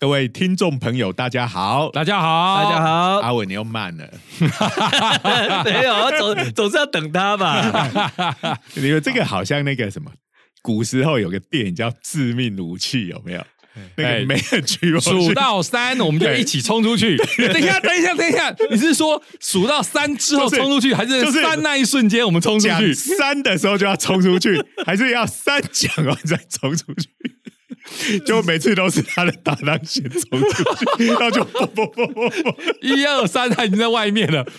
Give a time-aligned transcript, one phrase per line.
[0.00, 3.20] 各位听众朋友，大家好，大家好，大家好。
[3.20, 4.10] 阿伟你又慢了，
[5.62, 7.86] 没有，总总是要等他吧。
[8.72, 10.10] 你们这个好像那个什么，
[10.62, 13.44] 古时候有个电影叫《致命武器》，有没有？
[13.96, 17.18] 那哎个没人去过，数到三，我们就一起冲出去。
[17.52, 22.94] 等一下，等一下，等一下，你是说数到三之后就是冲出去，还是就是三那一瞬间我们冲出去？
[22.94, 27.10] 三的时候就要冲出去，还是要三讲完再冲出去？
[28.26, 30.62] 就每次都是他的搭档先冲出
[30.98, 32.56] 去，然后就啵啵啵啵啵。
[32.80, 34.46] 一二三，他已经在外面了。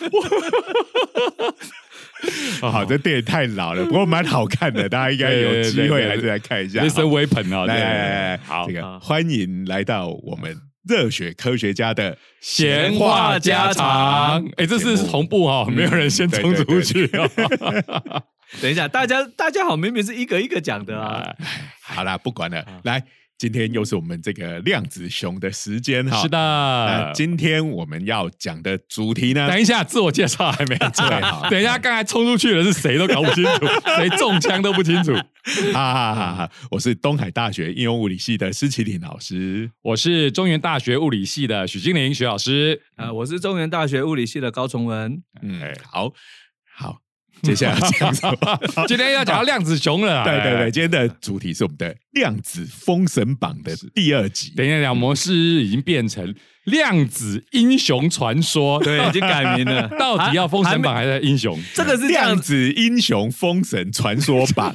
[2.62, 6.82] 好，这电影太老了，不过蛮好看的，大家应该有机会 还是来看一下。
[6.82, 10.56] 这是微捧啊，对来来来来，好这，个欢迎来到我们
[10.88, 14.46] 热血科学家的闲话家常。
[14.58, 17.28] 哎，这次是同步哈，没有人先冲出去哦。
[18.62, 21.34] 等一下，大家大家好，明明是一个一个讲的啊。
[21.82, 23.04] 好啦，不管了，来，
[23.42, 26.22] 今天又是我们这个量子熊的时间哈。
[26.22, 31.50] 是的那，今天我们要讲的主题呢，等一下，自我介绍还 没做对好。
[31.50, 33.66] 等一下，刚才冲出去的是谁都搞不清楚，
[33.98, 35.16] 谁中枪都不清楚。
[35.74, 36.52] 哈哈哈哈！
[36.70, 39.72] 我是东海大学应用物理系的施启林老师。
[39.82, 42.80] 我是中原大学物理系的许金玲许老师。
[42.96, 45.20] 啊，我是中原大学物理系的高崇文。
[45.42, 46.14] 嗯，好好，
[47.44, 48.60] 接下来要讲什么？
[48.88, 50.24] 今天要讲到量子熊了。
[50.26, 54.52] 对对对，哎今天的主题是我们的量子封神榜的第二集。
[54.56, 56.34] 等一下，两模式已经变成
[56.66, 59.88] 量子英雄传说，对，已经改名了。
[59.98, 61.60] 到底要封神榜还还是英雄？
[61.74, 64.72] 这个是量子英雄封神传说榜，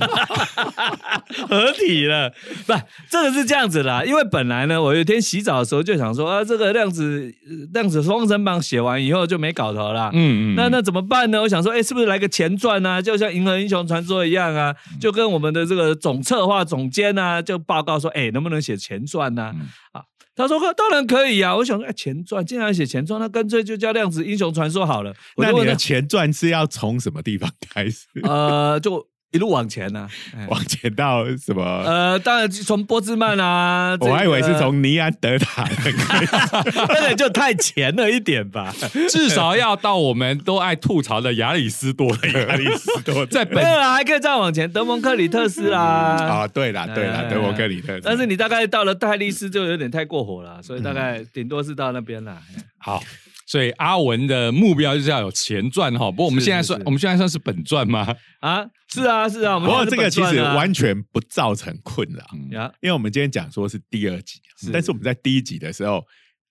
[1.48, 2.30] 合体了，
[2.66, 2.72] 不，
[3.08, 4.02] 这个是这样子啦。
[4.04, 10.10] 因为本来呢，我有一天洗澡的时候就想说啊，这个量子呃量子封神榜写完以后就没搞头啦。
[10.12, 11.40] 嗯嗯那那怎么办呢？
[11.42, 13.00] 我想说，哎，是不是来个前传啊？
[13.00, 20.02] 就像《银河英雄传说》一样啊，就跟我们的这个总策划总监啊，就报告说，哎，能不能写前传呢、嗯啊？
[20.36, 25.12] 他说：“当然可以啊！”我想说，哎，前传竟然写前传，那干脆就叫《量子英雄传说》好了。
[25.34, 28.06] 我那你的前传是要从什么地方开始？
[28.22, 31.62] 呃，就一路往前呢、哎往前到什么？
[31.62, 36.32] 呃，当然从波兹曼啊，我还以为是从尼安德塔的开始。
[36.88, 38.74] 那个就太前了一点吧。
[39.10, 42.28] 至少要到我们都爱吐槽的亚里士多德。
[42.28, 45.78] 亚里士多在本没有啦，还可以再往前，德蒙克里特斯啦。
[45.80, 48.00] 啊，对啦对啦，哎德蒙克里特斯。
[48.02, 52.38] 但是你大概到了泰利斯就有点太过火了，所以大概顶多是到那边啦。
[52.78, 53.02] 好，
[53.46, 56.10] 所以阿文的目标就是要有前传哈。
[56.10, 58.14] 不过我们是是是，现在算我们现在算是本传吗？
[58.40, 62.50] 啊，是啊，是啊，我们不过这个其实完全不造成困扰，嗯，
[62.82, 66.04] 因为我们今天讲说是第二集，是但是我们在第一集的时候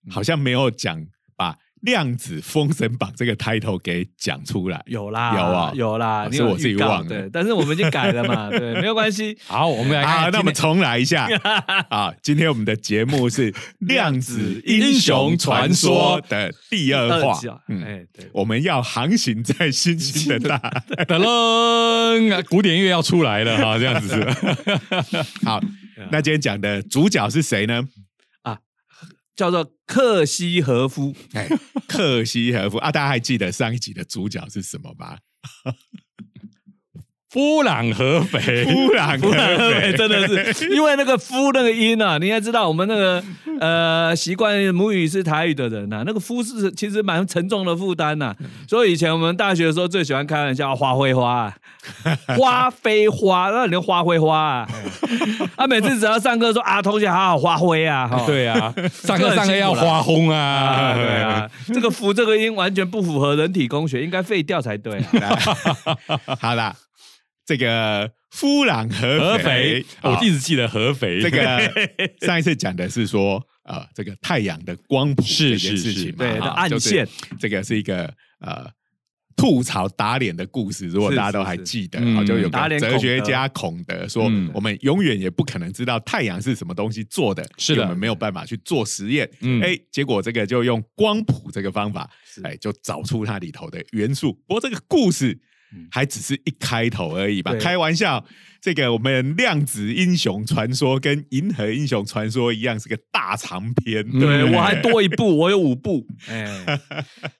[0.10, 1.00] 好像没有讲
[1.36, 1.56] 把
[1.86, 4.82] 量子封神榜这个 title 给讲出来。
[4.88, 9.38] 有啦，有啊有啦，你有是我自己忘了对，但是我们已经改了嘛， 对，没有关系。
[9.48, 11.28] 好，我们来看好，那我们重来一下
[11.90, 12.14] 啊！
[12.22, 21.06] 今天我们的节目是《量子英雄传说》的第二话嗯，哎，对，我们要航行在星星的大海。
[21.06, 24.26] 噔噔，古典乐要出来了哈，这样子是。
[25.46, 25.62] 好，
[26.12, 27.84] 那今天讲的主角是谁呢？
[29.36, 31.14] 叫做克西和夫。
[31.34, 31.48] 哎，
[31.88, 32.92] 克西和夫啊！
[32.92, 35.18] 大家还记得上一集的主角是什么吗？
[37.36, 40.70] 夫朗合肥， 夫朗合，肥， 真的是。
[40.74, 43.22] 因为那个“夫”那个音啊，你也知道，我们那个
[43.60, 48.34] 呃习惯母语是台语的人呐、那个“夫”是其实蛮沉重的负担呐、
[48.70, 51.54] 所以以前我们大学的时候最喜欢开玩笑花卉花、啊，
[52.40, 54.68] 花飞花，那连花卉花啊，
[55.58, 58.24] 啊，每次只要上课说啊，同学好好发挥啊，哈。
[58.26, 58.74] 对啊，
[59.04, 65.38] 上课上课要花轰啊，啊，对啊，这个“夫”这个音完全不符合人体工学，应该废掉才对啊。
[66.40, 66.74] 好啦，
[67.46, 71.22] 这个夫朗合合肥肥，，我啊一直记得合肥。
[71.22, 71.72] 这个
[72.26, 77.08] 上一次讲的是说，呃，这个太阳的光谱是这件事情嘛，对的暗线。
[77.40, 78.68] 这个是一个呃
[79.36, 87.84] 吐槽打脸的故事，如果大家都还记得，就有个哲学家孔德说嗯，我们永远也不可能知道太阳是什么东西做的，是的。
[87.84, 89.30] 我们没有办法去做实验。
[89.42, 89.62] 嗯。
[89.62, 92.42] 哎，结果这个就用光谱这个方法，是。
[92.42, 94.34] 哎，就找出它里头的元素。
[94.48, 95.40] 不过这个故事嗯
[95.92, 98.26] 还只是一开头而已吧，开玩笑。
[98.62, 104.04] 这个我们量子英雄传说跟银河英雄传说一样，是个大长篇。
[104.20, 106.04] 对嗯我还多一部，我有五部。
[106.28, 106.80] 哎，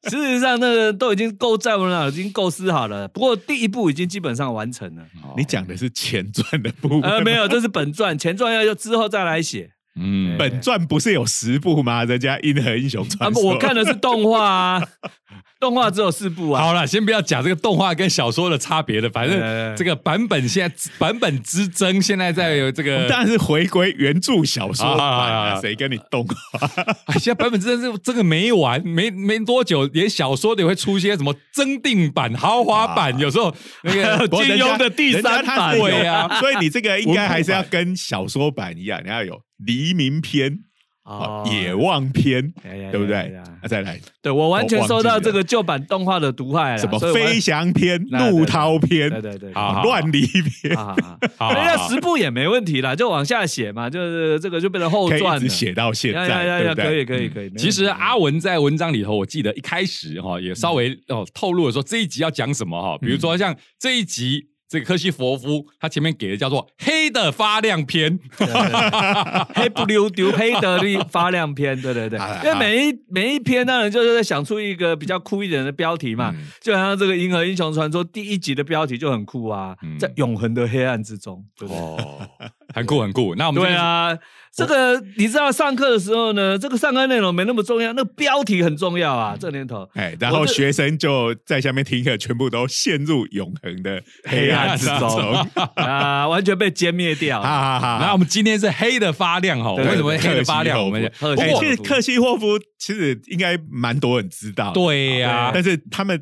[0.08, 5.04] 事实上那个都已经够在我了已经构思好了，不过第一部已经基本上完成了。
[5.36, 9.72] 你讲的是前传的部分，呃，没有，这是本传，前传要之后再来写。
[9.98, 12.04] 嗯，本传不是有十部吗？
[12.04, 14.84] 人家《银河英雄啊传说》不，我看的是动画啊，
[15.58, 16.62] 动画只有四部啊。
[16.62, 25.62] 好了，先不要讲这个动画跟小说的差别的，反正哎这个版本现在版本之争现在在有这个，当然是回归原著小说版啊啊啊啊，啊。
[25.62, 26.68] 谁跟你动画？
[27.06, 36.28] 哎，现在版本之争是这个没完，没没多久，连小说也会出些什么增订版、豪华版，有时候那个 不过人家金庸的第三人家他版是有对啊。
[36.42, 40.60] 所以你这个应该还是要跟小说版一样，你要有黎明篇、
[41.04, 42.52] 哦野望篇，
[42.92, 43.32] 对不对
[43.68, 50.96] 再来对我完全收到这个旧版动画的毒害了，什么飞翔篇、 怒涛篇、对对对，乱离篇，啊，
[51.38, 55.38] 好人家十部也没问题啦，就往下写嘛，就是这个就变成后可以传了。
[55.38, 56.74] 一直写到现在？
[56.74, 57.46] 可以可以可以。
[57.46, 64.48] 没问题其实阿文在文章里头，我记得一开始哈也稍微哦透露了说这一集要讲什么哈，比如说像这一集。
[64.68, 81.82] 这个科西佛夫，他前面给的叫做“黑的发亮篇对对对 黑不溜丢黑的力发亮篇，对对对，因为每一每一篇当然就是在想出一个比较酷一点的标题嘛，嗯就好像这个《银河英雄传说》第一集的标题就很酷啊，嗯在永恒的黑暗之中，对”，不对？
[81.82, 82.30] 哦，
[82.74, 83.36] 很酷很酷。
[83.36, 84.18] 那我们对啊，
[84.56, 89.88] 这个你知道上课的时候呢，这个上课内容没那么重要，那个标题很重要啊，这年头。
[89.94, 95.46] 哎，然后学生就在下面听课，全部都陷入永恒的黑暗之中。
[95.76, 97.42] 啊，完全被歼灭掉。
[97.42, 98.06] 哈哈哈！
[98.06, 100.82] 那我们今天是黑的发亮哈，对为什么会黑的发亮？
[100.82, 106.22] 我们赫哎，西其实克西霍夫其实应该蛮多人知道，，对呀，但是他们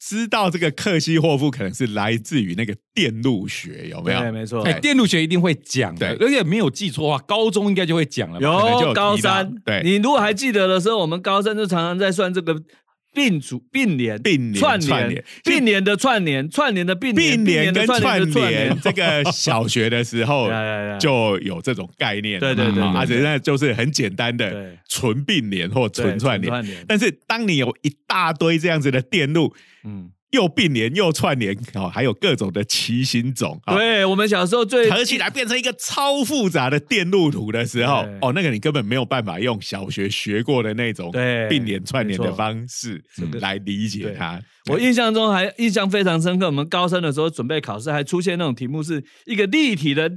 [0.00, 4.20] 知道这个克西霍夫可能是来自于那个电路学，有没有？
[4.20, 4.62] 对，没错。
[4.62, 12.54] 哎，电路学一定会讲的，对而且没有记错的话，高中应该就会讲了有高三，对你如果还记得的时候，我们高三就常常在算这个
[13.12, 20.48] 并组、并联、并联串联、并联的串联、串联的并并联的串跟串联这个小学的时候
[20.98, 24.78] 就有这种概念对对对啊，而且那就是很简单的对。
[24.88, 25.88] 纯并联或。
[25.98, 26.64] 纯串联。
[26.86, 29.52] 但是当你有一大堆这样子的电路，
[29.84, 33.76] 嗯，又并联又串联，哦，还有各种的奇形种，哦。
[33.76, 44.38] 对我们小时候最合起来变成一个超复杂的电路图的时候，哦，那个你根本没有办法用小学学过的那种对并联串联的方式这个来理解它。
[44.70, 50.10] 我印象中还印象非常深刻，我们高三的时候准备考试，还出现那种题目是一个立体的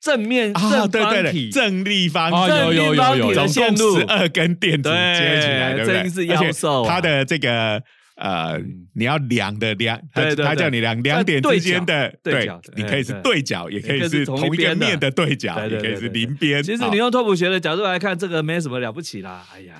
[0.00, 3.98] 正面啊，正对对对，方体，正立方哦正有有立方体的有有有线路。
[3.98, 6.28] 十，二根电子对接起来，对不对？
[6.28, 7.82] 而且它的这个
[8.16, 8.58] 呃，
[8.94, 16.62] 你要量的量，他对对对它叫你量两点之间的对你可以是对对角，也可以是同一个边面的对角，也可以是邻边。
[16.62, 19.46] 其实你用拓扑学的角度来看，这个没什么了不起啦。
[19.52, 19.74] 哎呀，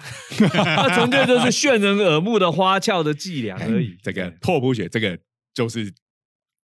[0.52, 3.96] 它 纯粹就是炫人耳目的花俏的伎俩而已。
[4.04, 5.18] 这个拓扑学，这个
[5.54, 5.90] 就是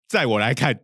[0.08, 0.78] 在我来看，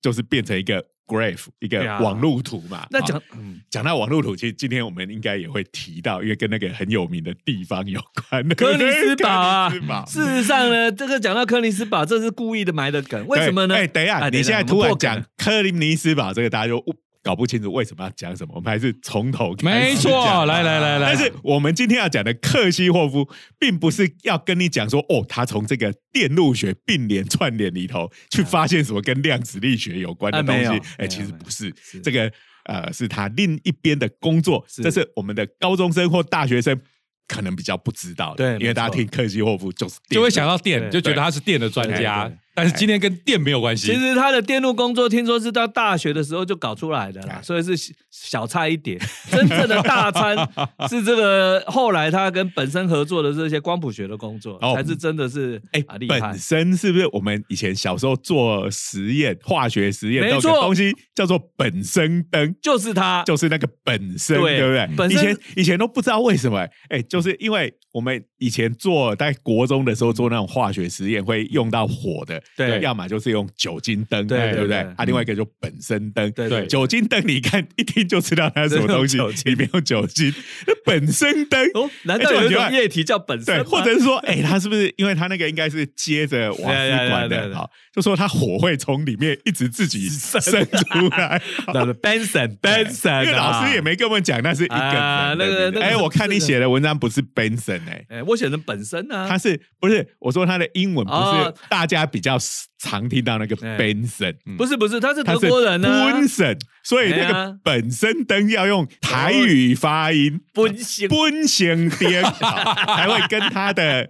[0.00, 2.78] 就是变成一个 graph 一个网路图嘛。
[2.78, 8.48] 好那讲，嗯，讲到网路图，其实今天我们应该也会提到，因为跟那个很有名的地方有关。
[8.50, 9.70] 柯尼斯堡啊
[10.06, 13.26] 事实上呢，这个讲到柯尼斯堡，这是故意的埋的梗。
[13.26, 13.74] 为什么呢？
[13.74, 16.78] 哎，等一下，啊你现在突然讲梗科林尼斯堡这个，大家就
[17.22, 18.54] 搞不清楚为什么要讲什么。
[18.54, 20.10] 我们还是从头开始没错
[20.46, 23.28] 来来来来但是我们今天要讲的克西霍夫，
[23.58, 30.80] 并不是要跟你讲说，哦，他从这个电路学并联串联里头去发现什么跟量子力学有关的东西。
[30.98, 32.32] 哎，其实不是是这个。
[32.64, 36.78] 呃，是他另一边的工作，是这是我们的高中生或大学生
[37.26, 42.30] 可能比较不知道的，对因为大家听克西霍夫就是电就会想到电，就觉得他是电的专家
[42.60, 43.86] 但是今天跟电没有关系。
[43.86, 48.98] 其实他的电路工作听说是到大学的时候就搞出来的啦，哎所以是小小菜一碟。
[49.30, 50.36] 真正的大餐
[50.88, 56.38] 是这个后来他跟本身合作的这些光谱学的工作，哦才是真的是哎啊，厉害本。
[56.38, 64.96] 身是不是我们以前小时候做实验，化学实验没错东西叫做本身灯，就是它，就是那个本身，对对不对？
[64.96, 74.78] 本身以前以前都不知道为什么，哎，就是因为我们以前做在国中的时候做那种化学实验会用到火的，对要么就是用酒精灯，对对不对对？
[74.96, 80.32] 啊，另外一个就本身灯，对对酒精灯，你看一听就知道它是什么东西里面有酒精，
[80.66, 91.40] 那本身灯哦，难道有一液体叫本身对，或者是说，哎、它是不是因为它那个应该是接着瓦斯管的，好，就说它火会从里面一直自己生出来。
[91.72, 100.06] 那个 Benson Benson，因为老师也没跟我们讲那是一个啊那个哎，我看你写的文章不是 Benson 哎、欸，我写成本身啊，他是不是？
[100.18, 102.38] 我说他的英文不是哦大家比较
[102.78, 112.22] 常听到那个哎 Benson，不是不是，他是德国人呢、啊，，Benson，所以那个本身灯要用台语发音，奔行奔行颠，
[112.96, 114.08] 才会跟他的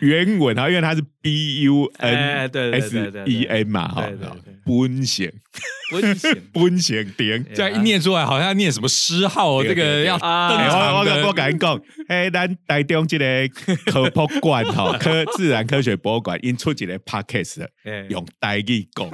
[0.00, 5.32] 原文啊，因为他是 B U N S E N 嘛，哈对对对，奔贤
[5.92, 6.42] 温馨。
[6.52, 7.44] 奔贤点。
[7.52, 10.98] 这样一念出来，好像念什么诗号，对对对这个要登哎我。
[11.00, 13.48] 我我跟你讲，哎，咱台中这个
[13.86, 17.66] 科博馆哈，科自然科学博物馆因出一个 podcast
[18.08, 19.10] 用台语讲，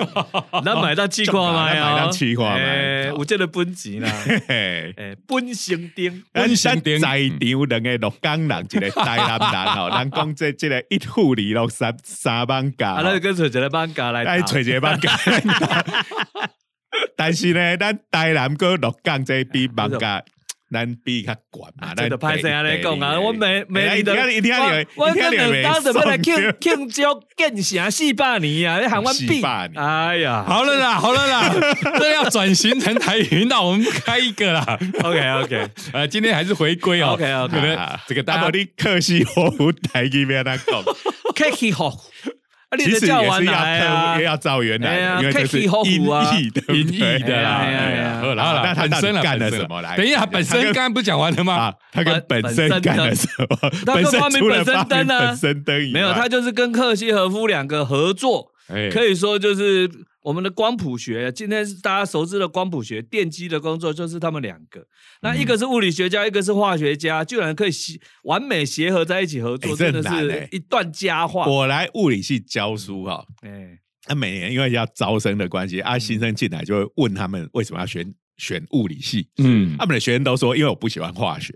[0.65, 1.65] 咱买到气矿吗？
[1.65, 4.95] 买到试看卖哎有这个本钱啦，嘿嘿。
[4.97, 15.11] 哎，本性丁，咱本性丁咱在场两个鹿港人，一个台南人吼，人讲这这个一户二六三三班假啊，，咱就跟找一个班假 来打，爱找一个班假。
[17.17, 20.23] 但是呢，咱台南哥鹿港这比万价，
[20.73, 21.89] 咱比较悬嘛。
[21.89, 23.21] 啊这个拍谁安尼讲啊？
[23.21, 27.03] 我每每你年的，一听你我我一听你跟两当准备来庆送庆祝
[27.37, 28.81] 建成四百年啊！
[28.81, 29.43] 你喊我四比，
[29.77, 31.55] 哎呀好了啦， 好了啦，
[31.99, 34.65] 这要转型成台语，那我们开一个啦。
[35.05, 37.11] OK OK， 呃，今天还是回归哦。
[37.13, 40.83] OK，OK 这个大伯你可惜我台语要他讲
[41.35, 42.42] ，Kiki 好，啊，你
[42.79, 48.21] 其实也是要也要照原来的，因为这是音译的，音译的啦。
[48.21, 53.71] 好了，那他到底本身干了什么来等一下，本身刚刚不是讲完了吗啊？，他跟本身干了什么？
[53.85, 59.91] 他本身跟发明除了本身发明灯呢本身灯，没有，他就是跟克西和夫两个合作，哎可以说就是
[60.23, 64.87] 我们的光谱学，今天是大家熟知的光谱学，电机的工作就是他们两个。
[65.21, 71.47] 那一个是物理学家，一个是化学家，居然可以协完美协合在一起合作，真的是一段佳话。
[71.47, 81.53] 我来物理系教书哈，哎，那每年因为要招生的关系，啊，新生进来就会问他们为什么要选选物理系，嗯，他们的学生都说因为我不喜欢化学，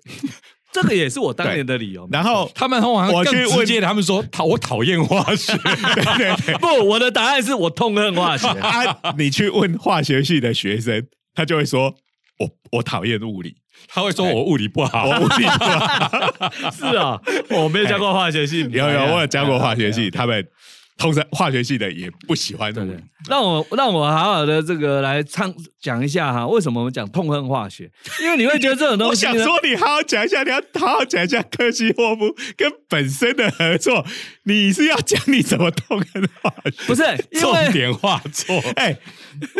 [0.77, 2.07] 这个也是我当年的理由。
[2.13, 5.57] 然后他们通常我去问他们说讨我讨厌化学。
[5.57, 8.47] 对 对对， 不，我的答案是我痛恨化学。
[8.61, 11.95] 啊，你去问化学系的学生，他就会说
[12.39, 13.55] 我我讨厌物理，
[13.89, 16.53] 他会说我物理不好，我物理不好。
[16.71, 17.19] 是啊，
[17.49, 18.61] 我没有教过化学系。
[18.71, 20.47] 有有，我有教过化学哎系，他们
[20.97, 27.91] 通常化学系的也不喜欢对对物理。，让我让我好好的这个来唱讲一下哈，为什么我们讲痛恨化学？
[28.23, 34.07] 因为你会觉得这种东西我想说，你好好讲一下，你要好好讲一下科西霍夫跟本身的合作。
[34.45, 36.71] 你是要讲你怎么痛恨化学？
[36.87, 37.03] 不是
[37.41, 38.59] 重点画错。
[38.77, 38.97] 哎，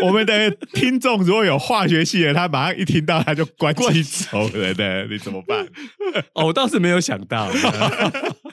[0.03, 5.67] 我们的听众如果有化学系的，他马上一听到他就关机走了的，你怎么办？
[6.35, 7.51] 哦，我倒是没有想到。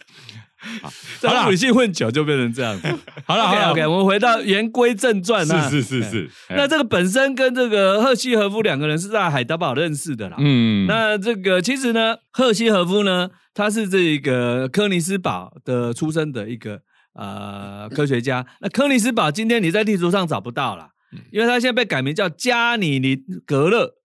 [1.20, 2.88] 在物 理性混久就变成这样子。
[3.26, 5.70] 好了好 OK 了 OK，我们回到言归正传啊。
[5.70, 10.38] 是是是是，那这个本身跟这个赫西和夫两个人是在海德堡认识的啦。
[10.40, 16.80] 嗯，那这个其实呢，赫西和夫呢，他是这个科尼斯堡的出生的一个
[17.14, 18.46] 呃科学家。
[18.62, 23.96] 那科尼斯堡今天你在地图上找不到了，嗯因为他现在被改名叫加里尼格勒。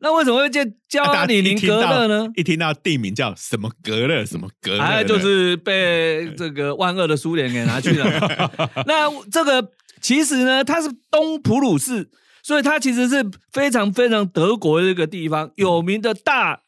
[0.00, 2.28] 那为什么会叫加里宁格勒呢？
[2.34, 8.06] 一听到地名叫什么格勒什么格勒就是被这个万恶的苏联给拿去了。
[8.86, 12.08] 那这个其实呢，它是东普鲁士，
[12.42, 16.60] 所以它其实是非常非常德国的一个地方，有名的大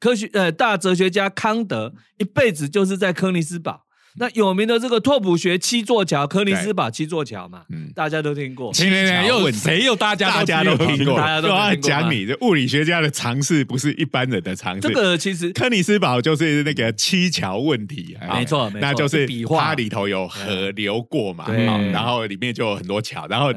[0.00, 3.82] 科学呃大哲学家康德一辈子就是在柯尼斯堡。
[4.16, 7.90] 那有名的这个拓扑学七座桥，科尼斯堡七座桥嘛，嗯。
[7.94, 8.72] 大家都听过。
[8.72, 14.80] 停停停，又谁又大家大家都听过，大家都又要讲你这物理学家的常识，不是一般人的常识。
[14.80, 23.52] 这个其实科尼斯堡就是那个七桥问题，啊没错没错那就是它里头有河流过嘛，然后里面就有很多桥，然后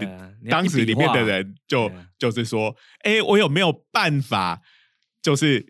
[0.50, 4.60] 当时里面的人就就是说，哎，我有没有办法，
[5.22, 5.66] 就是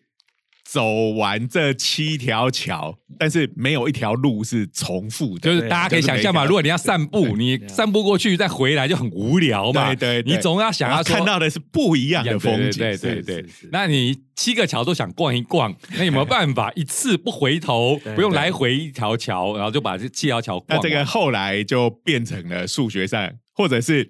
[0.75, 9.95] 走完这七条桥，但是没有一条路是重复的，就是大家可以想象嘛，如果你要散步，你散步过去再回来就很无聊嘛。
[9.95, 10.35] 对对对。
[10.35, 20.61] 你总要想要看到的是不一样的风景，对对对那你七个桥都想逛一逛，那有没有办法一次不回头，不用来回一条桥，然后就把这七条桥？
[20.67, 24.09] 那这个后来就变成了数学上，或者是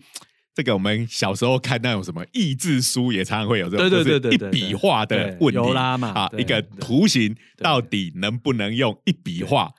[0.55, 5.73] 这个我们小时候看那种什么益智书，也常常会有这种，对对就是对一笔画的对问题。
[5.97, 9.69] 嘛啊，一个对图形到底能不能用一笔画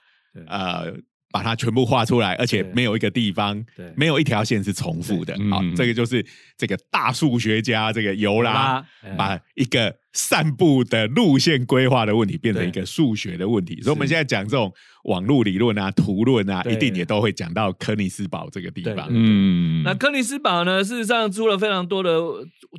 [0.46, 0.92] 呃
[1.36, 2.72] 把它全部画出来，而且对。
[2.72, 3.92] 没有一个地方对。
[3.94, 5.34] 没有一条线是重复的。
[5.34, 6.24] 啊这个就是
[6.56, 8.82] 这个大数学家这个尤拉
[9.18, 14.72] 把一个散步的路线规划的问题变成一个数学的问题，所以我们现在讲这种
[15.04, 18.94] 网络理论啊、图论啊，一定也都会讲到柯尼斯堡这个地方。
[19.08, 19.10] 对。
[19.10, 22.18] 嗯，那柯尼斯堡呢，事实上出了非常多的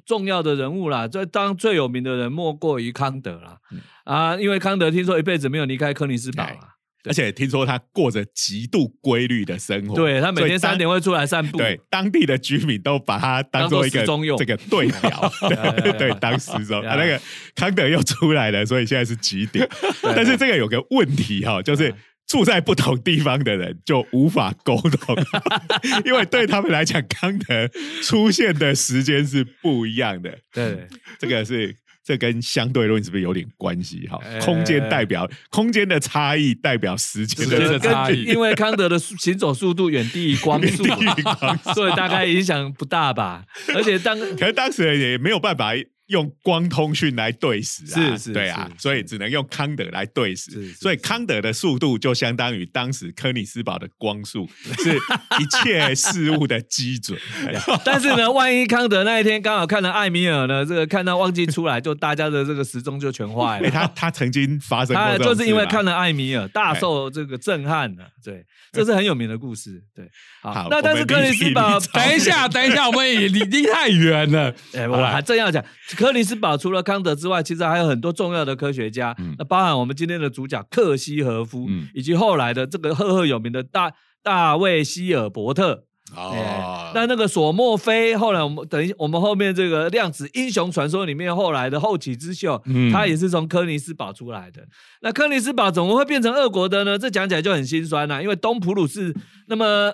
[0.03, 1.07] 重要的人物啦。
[1.07, 3.59] 这当最有名的人莫过于康德啦。
[3.71, 3.79] 嗯。
[4.05, 6.76] 啊，因为康德听说一辈子没有离开柯尼斯堡啊。
[7.05, 11.57] 而且听说他过着极度规律的生活，对他每天三点会出来散步。
[11.57, 14.05] 对当地的居民都把他当做一个
[14.37, 15.31] 这个对表，
[15.81, 16.95] 对对，当时钟啊。
[16.95, 17.21] 那个
[17.55, 19.67] 康德又出来了，所以现在是几点？
[20.03, 21.93] 但是这个有个问题哈，就是
[22.27, 25.15] 住在不同地方的人就无法沟通，
[26.03, 27.69] 因为对他们来讲，康德
[28.03, 30.37] 出现的时间是不一样的。
[30.51, 30.87] 对，
[31.17, 31.73] 这个是
[32.07, 34.07] 这跟相对论是不是有点关系？
[34.07, 40.85] 哈哎，空间代表空间的差异，代表时间的差异因为康德的行走速度远低于光速
[41.75, 43.43] 所以大概影响不大吧。
[43.75, 45.73] 而且当可是当时也没有办法
[46.07, 50.71] 用光通讯来对时啊，是是对啊，所以只能用康德来对时。
[50.73, 54.47] 所以康德的速度就相当于当时柯尼斯堡的光速，
[54.79, 57.19] 是一切事物的基准。
[57.83, 63.69] 但是呢， 万一康德那一天刚好看了艾米尔呢，这个看到忘记出来，就大家的这个时钟就全坏哎，了。
[63.69, 68.03] 他他曾经发生过他就是因为看了艾米尔，大受这个震撼呢。
[68.23, 69.81] 对，这是很有名的故事。
[69.95, 70.05] 对，
[70.41, 74.53] 好好，那但是我们柯尼斯堡，等一下，等一下，我们也离离太远了。
[74.73, 75.63] 哎，我还正要讲，
[75.97, 85.85] 柯尼斯堡除了康德之外，其实还有很多重要的科学家，那包含我们今天的主角克西和夫，嗯以及后来的这个赫赫有名的大大卫希尔伯特。
[86.15, 94.65] 哦哎，那那个索莫菲，后来我们等一我们后面这个量子英雄传说里面后来的后起之秀，嗯他也是从柯尼斯堡出来的。
[95.01, 96.97] 那柯尼斯堡怎么会变成俄国的呢？
[96.97, 99.13] 这讲起来就很心酸啊、因为东普鲁士
[99.47, 99.91] 那么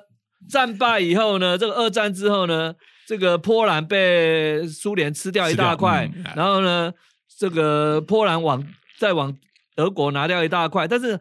[0.48, 6.94] 战败以后呢，这个二战之后呢，这个波兰被苏联吃掉一大块，嗯然后呢，
[7.38, 8.66] 这个波兰往
[8.98, 9.36] 再往
[9.76, 11.20] 德国拿掉一大块，但是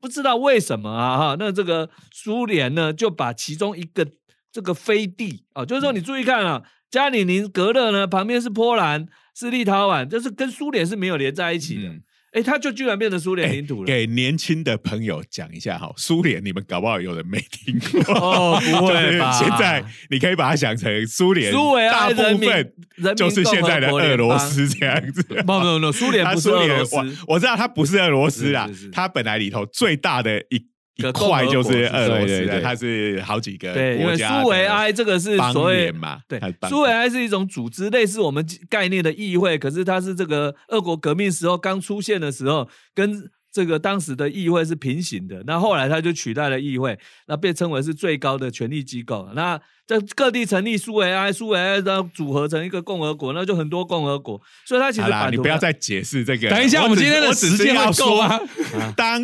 [0.00, 4.06] 不知道为什么啊哈，那这个苏联呢就把其中一个
[4.50, 11.88] 这个飞地啊，就是说你注意看啊，加里宁格勒呢旁边是波兰，是立陶宛，就是跟苏联是没有连在一起的。
[11.88, 13.86] 嗯哎、他就居然变成苏联领土了。
[13.86, 18.14] 给年轻的朋友讲一下哈，苏联你们搞不好有人没听过。
[18.14, 18.94] 哦不会
[19.38, 25.22] 现在你可以把它想成苏联苏维大部埃人民分人就是现在的俄罗斯这样子。
[25.22, 30.58] 不不不，苏联它不是俄罗斯，我我知道他不是俄罗斯啦是是是，它本来里头最大的一
[30.96, 45.42] 一块就是国俄对对对它是好几个对，因为苏维埃这个是邦所谓联嘛，对苏维埃是一种组织，类似我们概念的议会，可是它是这个俄国革命时候刚出现的时候，跟这个当时的议会是平行的。
[45.46, 49.28] 那后来它就取代了议会，那被称为是最高的权力机构。
[49.34, 56.48] 那在各地成立苏维埃，苏维埃然后组合成一个共和国，那就很多共和国，所以它其实你不要再解释这个。
[56.48, 58.40] 等一下，我们今天的时间是要够啊？
[58.96, 59.22] 当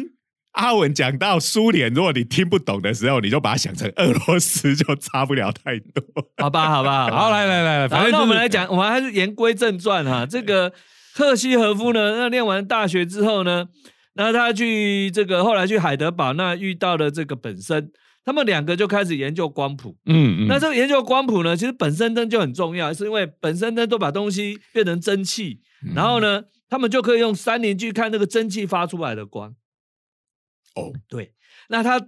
[0.53, 6.03] 阿文讲到苏联，如果你听不懂的时候，你就把它想成俄罗斯，就差不了太多。
[6.39, 10.27] 好吧，好吧，好来来来，反，正就是那我们来讲，我们还是言归正传哈。
[10.27, 10.73] 这个
[11.15, 13.67] 赫西和夫呢，那念完大学之后呢，
[14.15, 17.93] 那他去这个后来去海德堡，那遇到了这个本身，
[18.25, 19.97] 他们两个就开始研究光谱。
[20.07, 25.61] 嗯嗯，那这个研究光谱呢，其实本身灯就很重要，是因为本身灯都把东西变成蒸汽，
[25.95, 29.55] 然后呢，他们就可以用三棱去看那个蒸汽发出来的光。
[30.79, 31.33] 哦，对，
[31.69, 32.01] 那它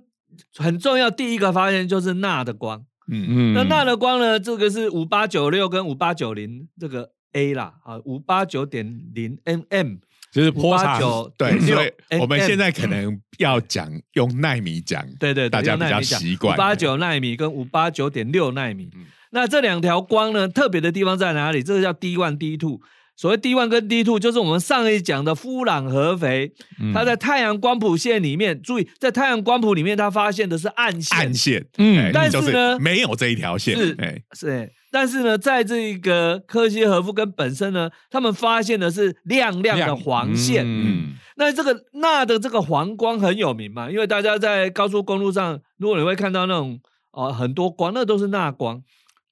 [0.56, 2.84] 很重要，第一个发现就是钠的光。
[3.12, 4.38] 嗯，嗯那钠的光呢？
[4.38, 9.98] 这个是五八九六跟五八九零这个 A 啦，啊，五八九点零 mm，
[10.32, 19.06] 就是五波长，八九对，所以我们现在在可能要讲用纳米讲，对对对，大家比较习惯五八九纳米跟五八九点六纳米嗯。
[19.32, 21.62] 那这两条光呢，特别的地方在哪里？
[21.62, 22.80] 这个叫 D one D two。
[23.20, 40.64] 所谓 D one 跟 D two，就是我们上一讲的夫朗合肥，嗯它在太阳光谱线里面，注意在太阳光谱里面，它发现的是暗线，暗线，嗯哎但是呢没有这一条线，是哎，是，但是呢，在这个科西和夫根本身呢，他们发现的是亮亮的黄线。
[40.66, 46.80] 嗯那这个钠的这个黄光很有名嘛，因为大家在高速公路上，如果你会看到那种
[47.12, 48.82] 哦很多光，那都是钠光，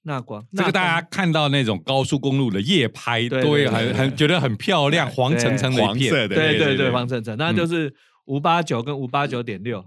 [0.03, 0.45] 钠光。
[0.55, 6.11] 这个大家看到那种高速公路的夜拍，对都会对对很很觉得很漂亮，黄橙橙的一片。
[6.13, 7.95] 黄色的，对对对，对，黄橙橙，那就是
[8.27, 9.85] 五八九跟五八九点六。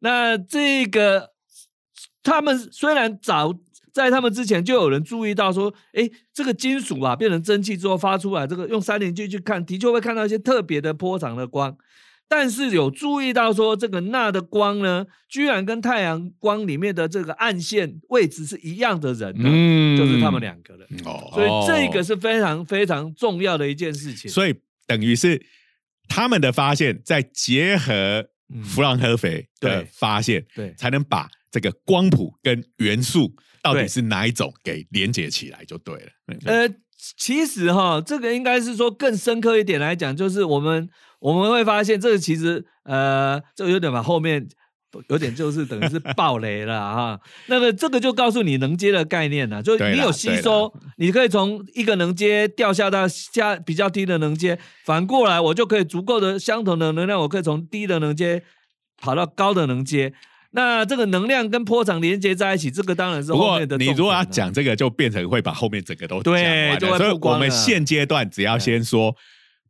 [0.00, 1.30] 那这个
[2.22, 3.54] 他们虽然早
[3.92, 11.76] 在他们之前就有人注意到说，哎，这个金属啊变成蒸汽之后发出来，这个用三棱镜去看，的确会看到一些特别的波长的光。
[12.34, 19.98] 但是有注意到说，这个钠的光呢，居然跟太阳光里面的这个暗线位置是一样的人呢，嗯。
[19.98, 20.88] 就是他们两个人。
[21.04, 24.30] 哦，所以这个是非常非常重要的一件事情。
[24.30, 24.54] 所以
[24.86, 25.44] 等于是
[26.08, 28.64] 他们的发现，再结合嗯。
[28.64, 30.72] 弗朗合肥的对发现，对。
[30.72, 33.30] 才能把这个光谱跟元素
[33.62, 36.08] 到底是哪一种给连接起来就对了。
[36.28, 36.74] 嗯呃，
[37.18, 40.88] 其实哈，这个应该是说更深刻一点来讲，就是我们
[41.22, 44.46] 我们会发现，这个其实呃，这有点把后面
[45.08, 47.20] 有点就是等于是暴雷了 哈。
[47.46, 58.42] 那么这个就告诉你能接的概念了，就你有吸收，你可以从一个能接掉下到下比较低的能接，反过来我就可以足够的相同的能量，我可以从低的能接。
[59.04, 60.12] 跑到高的能接。
[60.52, 63.76] 那这个能量跟波长连接在一起，这个当然是后面的。
[63.76, 69.12] 你如果要讲这个，就变成会把后面整个都对讲完了就会所以我们现阶段只要先说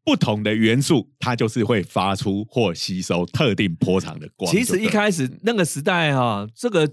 [0.04, 4.50] 不同的元素，它就是会发出或吸收特定波长的光。
[4.50, 6.88] 其实一开始那个时代哈、这个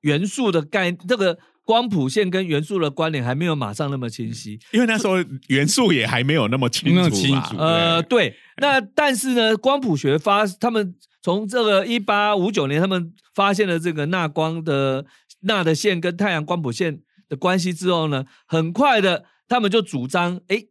[0.00, 4.58] 元素的概，这个光谱线跟元素的关联还没有马上那么清晰。
[4.72, 5.16] 因为那时候
[5.48, 15.04] 元素也还没有那么清楚，那么清楚呃，对，那但是呢，光谱学发他们从这个一八五九年，他们发现了这个钠光的
[15.40, 20.64] 钠的线跟太阳光谱线的关系之后呢，很快的他们就主张，哎，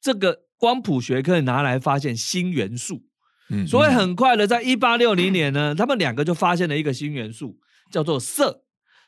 [0.00, 3.02] 这个光谱学可以拿来发现新元素。
[3.50, 7.58] 嗯所以很快的，在一八六零年呢， 他们两个就发现了一个新元素，
[7.90, 8.60] 叫做铯。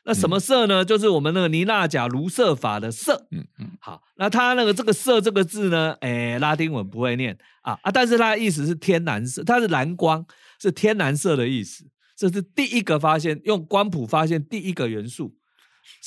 [0.05, 0.85] 那什么铯呢？
[0.85, 3.15] 就是我们那个尼纳贾卢瑟法的铯。
[3.31, 3.71] 嗯嗯嗯。
[3.81, 10.23] 好，那它那个这个铯这个字呢，哎，拉丁文不会念啊啊，但是它的意思是天蓝色，它是蓝光，
[10.61, 11.83] 是天蓝色的意思。
[12.15, 15.33] 这是第一个发现用光谱发现第一个元素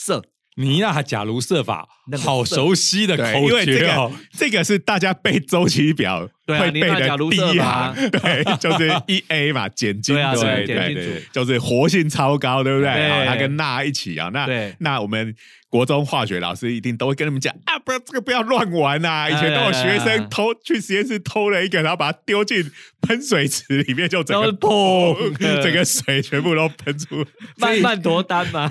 [0.07, 0.23] 铯。
[0.57, 4.13] 尼亚假如设法那，个好熟悉的对，口因为这个诀哦。
[4.37, 12.93] 这个是大家背周期表会背的第一行， 对，就是一 A 嘛，碱金对啊对对就是活性超高，对不对？
[12.93, 15.35] 对好它跟钠一起啊，那对那我们
[15.69, 19.31] 国中化学老师一定都会跟你们讲啊，不要这个不要乱玩呐！
[19.31, 22.69] 以前都有学生偷去实验室偷了一个，然后把它丢进
[23.03, 27.25] 喷水池里面，就整个然后砰 整个水全部都喷出。
[27.57, 28.69] 慢慢夺单嘛，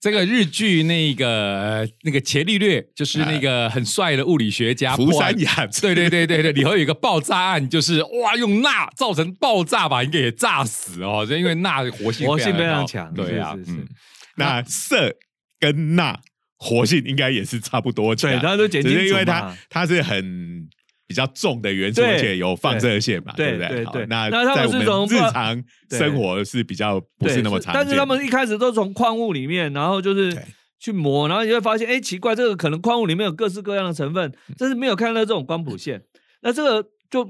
[0.00, 5.82] 这个日剧那个呃那个伽利略，就是那个很帅的物理学家福山雅治。
[5.82, 13.76] 对对对对对，里头有一个爆炸案，就是哇用钠造成爆炸把人给炸死哦，就因为钠的活性活性非常高强对啊，是是是。
[13.76, 13.88] 嗯
[14.36, 15.12] 那铯
[15.58, 16.18] 跟钠
[16.56, 20.66] 活性应该也是差不多强，对它都碱只金组是因为它嘛它是很
[21.10, 23.84] 比较重的元素，而且有放射线嘛，对不对？
[23.84, 24.02] 好对。
[24.02, 30.32] 对那那他们是从日常生活是比较不是那么常见，但是他们一开始都从矿物里面，然后就是
[30.78, 36.00] 去磨，然后你会发现，哎，奇怪，这个可能矿物里面有各式各样的成分，但是没有看到这种光谱线。
[36.42, 37.28] 那这个就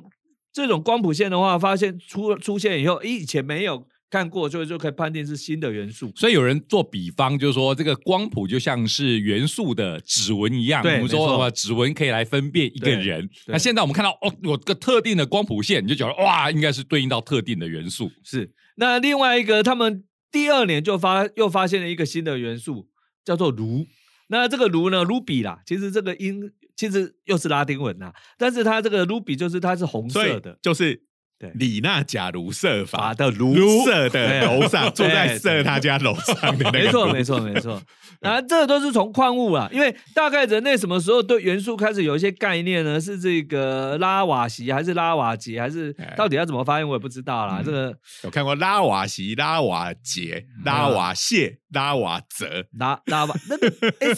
[0.53, 6.13] 这种光谱线的话，发现出出现以后，诶以前没有看过，所以就可以判定是新的元素。
[6.17, 10.83] 所以有人做比方，就是说这个光谱就像是元素的指纹一样。
[10.83, 13.31] 对我们说没错呃指纹可以来分辨一个人。
[13.47, 18.11] 那现在我们看到哦，有个特定的光谱线，你就觉得哇，应该是对应到特定的元素。
[18.25, 18.51] 是。
[18.77, 22.89] 那另外一个，他们第二年就发又发现了一个新的元素，
[23.25, 23.87] 叫做卢。
[24.29, 31.03] 那这个卢呢，ruby 啦，其实这个音其实又是拉丁文呐，但是它这个 ruby 就是它是红色的，就是
[31.41, 33.55] 对李娜假如设法法的卢
[33.87, 37.83] 瑟的楼上，住在对设他家楼上的那个没错，没错，没错。
[38.21, 43.01] 啊，这都是从矿物啊，因为大概人类什么时候对元素开始有一些概念呢？
[43.01, 47.61] 是这个拉瓦锡还是拉瓦杰，还是哎到底要怎么发音，我也不知道啦。
[47.61, 53.69] 嗯这个有看过拉瓦锡、拉瓦杰、拉瓦谢、拉瓦泽，拉拉瓦那个
[54.01, 54.09] 哎。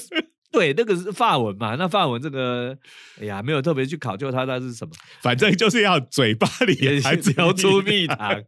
[0.53, 1.75] 对，那个是法文嘛？
[1.79, 2.77] 那法文这个，
[3.21, 8.43] 哎呀，没有特别去考究它它是什么，反正就是要嘴巴里还只流出蜜糖，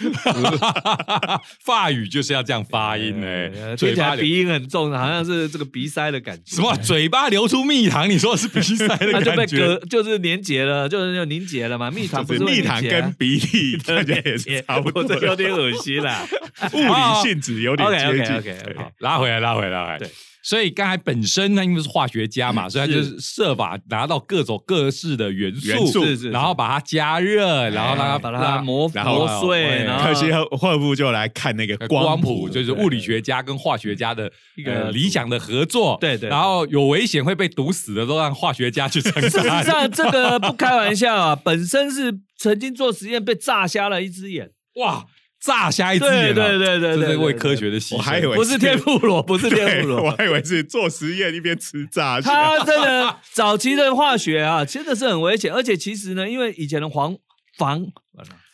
[1.62, 6.56] 法语就是要这样发音哎、呃嘴巴鼻音很重，好像是这个鼻塞的感觉。
[6.56, 8.08] 什么嘴巴流出蜜糖？
[8.08, 9.78] 你说是鼻塞的 它就被感觉隔，？
[9.86, 11.90] 就是粘结了，就是就凝结了嘛。
[11.90, 16.26] 蜜糖不就是蜜糖跟鼻涕， 大家也是差不多，这有点恶心啦。
[16.72, 18.36] 物理性质有点接近。
[18.36, 19.98] OK，OK，OK，对好拉回来，拉回来，拉回来。
[19.98, 20.08] 对，
[20.42, 35.98] 所以刚才本身呢，因为是化学家嘛，所以他就是设法拿到各种各式的元素，元素是是是然后把它加热，然后让它把它磨磨碎，哎然后克西赫霍夫就来看那个光谱，谱，就是物理学家跟化学家的一一个个理想的合作。
[36.00, 39.64] 对对对然后有危险会被毒死的，都让化学家去 承事实担。
[39.64, 44.50] 上，这个不开玩笑啊，本身是曾经做实验被炸瞎了一只眼。
[44.76, 45.04] 哇，
[45.40, 47.96] 炸瞎一只眼啊，对对对对对这是为科学的牺牲。
[47.96, 50.02] 我还以为不是天妇罗，不是天妇罗。
[50.02, 52.30] 我还以为是做实验一边吃炸虾。
[52.30, 57.16] 他真的早期的化学啊，真的是很危险，而且其实呢，因为以前的防
[57.56, 57.86] 防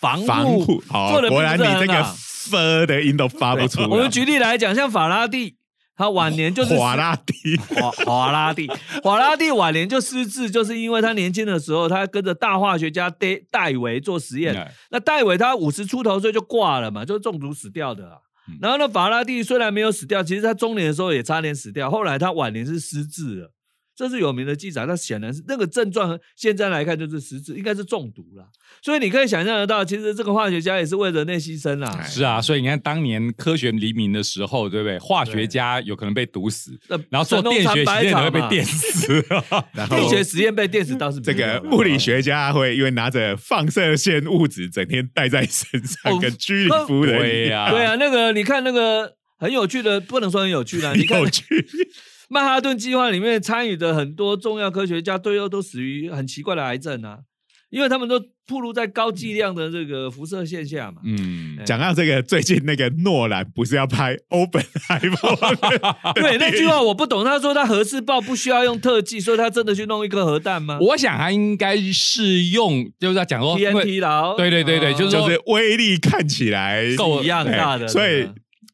[0.00, 2.16] 防防护做，的果然你这个好。
[2.48, 3.88] f 的音都发不出来。
[3.88, 5.56] 我们举例来讲，像法拉第，
[5.96, 8.70] 他晚年就是华拉蒂，华华拉蒂，
[9.02, 14.54] 华拉蒂晚年就失智，就是因为他年轻的时候，他跟着大化学家戴戴维做实验。
[14.54, 18.18] 哎那戴维他五十出头岁就挂了嘛，就是中毒死掉的啊。
[18.48, 21.90] 嗯然后呢，法拉第虽然没有死掉，其实他中年的时候也差点死掉。
[21.90, 23.50] 后来他晚年是失智了，
[23.96, 24.84] 这是有名的记载。
[24.86, 28.44] 那显然是那个症状，现在来看就是实质应该是中毒了。
[28.82, 31.88] 所以你可以想象得到，其实这个化学家也是为人类牺牲啦。
[31.98, 34.98] 哎是啊，所以你看当年科学黎明的时候，对不对？
[34.98, 36.78] 化学家有可能被毒死，
[37.08, 39.24] 然后做电学实验的会被电死。
[39.72, 50.92] 然后电学实验被电死倒是没这个物理学家会因为拿着放射线物质整天带在身上，哦跟居里夫人一样、对啊，那个你看那个很有趣的，不能说很有趣啦。
[50.96, 51.22] 你看。
[52.28, 57.18] 曼哈顿计划里面参与的很多重要科学家，最后都死于很奇怪的癌症啊，
[57.70, 61.00] 因为他们都暴露在高剂量的这个辐射线下嘛。
[61.04, 66.12] 嗯，讲到这个，最近那个诺兰不是要拍欧本海默？
[66.14, 78.28] 对那句话我不懂，他说他核试爆不需要用特技，所以他真的去弄一颗核弹吗我想他应该是用，就是要讲说？TNT 啦，对对对对就是就是威力看起来够一样大的，所以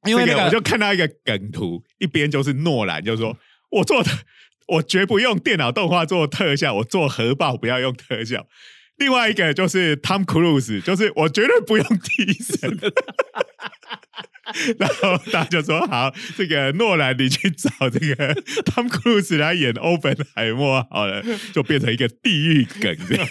[0.05, 3.37] 因为那个这个我就看到一个梗图，一边就是诺兰，就说
[3.71, 4.11] 我做的，
[4.69, 8.47] 我绝不用电脑动画做特效，我做核爆不要用特效。
[8.99, 12.79] 另外一个就是 Tom Cruise，就是我绝对不用替身。
[14.79, 23.29] 然后大家就说好，这个诺兰你去找这个 Tom Cruise 来演欧本海默好了，就变成一个地狱梗这样。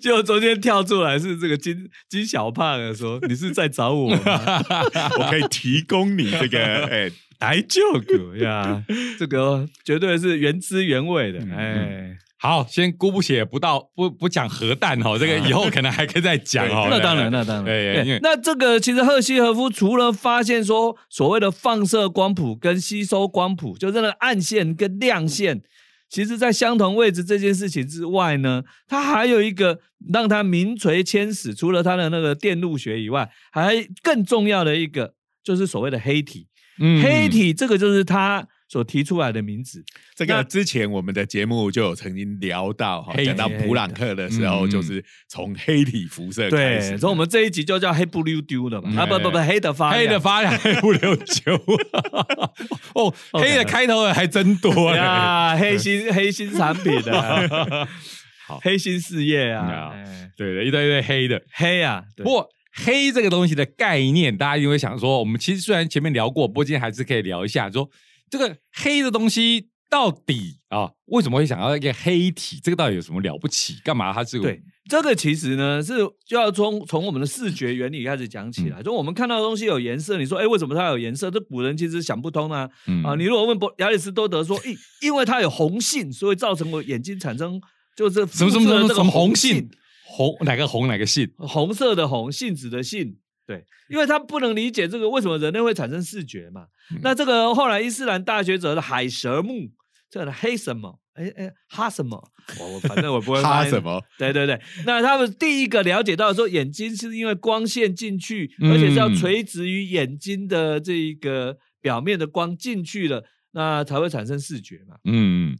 [0.00, 4.18] 结果中间跳出来是这个金金小胖的说：“你是在找我吗
[5.18, 7.10] 我可以提供你这个 哎，
[7.40, 8.84] 来救我呀？”
[9.18, 12.18] 这个绝对是原汁原味的，嗯哎。
[12.38, 16.88] 好，先姑不写不到不不讲核弹哦，这个以后可能还可以再讲哦。
[16.90, 17.64] 那当然，那当然。
[17.64, 25.62] 对因为那这个其实赫西和夫除了发现说所谓的放射光谱跟吸收光谱，就是那个暗线跟亮线，
[26.10, 29.80] 其实在相同位置这件事情之外呢，他还有一个
[30.12, 36.46] 让他名垂千史，除了他的那个电路学以外，还更重要的一个就是所谓的黑体。
[36.78, 39.84] 嗯黑体这个就是他所提出来的名字。
[40.14, 46.98] 这个之前我们的节目就有曾经聊到哈，讲到普朗克的时候，嗯就是从黑体辐射开，始。
[46.98, 51.54] 所以我们这一集就叫黑不溜丢的嘛，嗯啊不不不，黑的发亮黑的发亮，黑不溜丢。
[52.94, 54.96] 哦黑的开头的还真多 嘞。
[54.98, 57.86] 呀，黑心黑心产品啊，
[58.46, 59.92] 好黑心事业啊
[60.36, 61.42] 对的，一堆一堆黑的。
[61.52, 67.88] 黑啊，对不过黑这个东西的概念，大家一定会想说，我们其实虽然前面聊过，不过今天还是可以聊一下，说
[68.30, 72.58] 这个黑的东西到底啊，为什么会想要一个黑体？
[72.62, 73.76] 这个到底有什么了不起？
[73.84, 78.82] 干嘛它是对，这个其实呢是就要从从我们的视觉原理开始讲起嗯来。
[78.82, 81.30] 就我们看到的东西有颜色，你说哎为什么它有颜色？
[81.30, 83.14] 这古人其实想不通啊嗯啊！
[83.14, 87.60] 你如果问博亚里士多德说，因因为它有红性，所以造成我眼睛产生
[87.96, 89.70] 就是什么什么什么什么红性性，
[90.04, 91.30] 红哪个红哪个性？
[91.38, 93.16] 红色的红，杏子的性。
[93.46, 96.66] 对，因为他不能理解这个为什么人类会产生视觉嘛。
[96.92, 99.70] 嗯那这个后来伊斯兰大学者的海蛇木，
[100.10, 101.00] 这个黑什么？
[101.14, 102.22] 哎哎，哈什么？
[102.60, 103.82] 我我反正我不会哈什？
[103.82, 104.02] 么？
[104.18, 114.96] 对对对，那他们第一个了解到说，眼睛是因为光线进去，嗯而且是要垂直于眼睛的这一个表面的光进去了，那才会产生视觉嘛。
[115.04, 115.56] 嗯，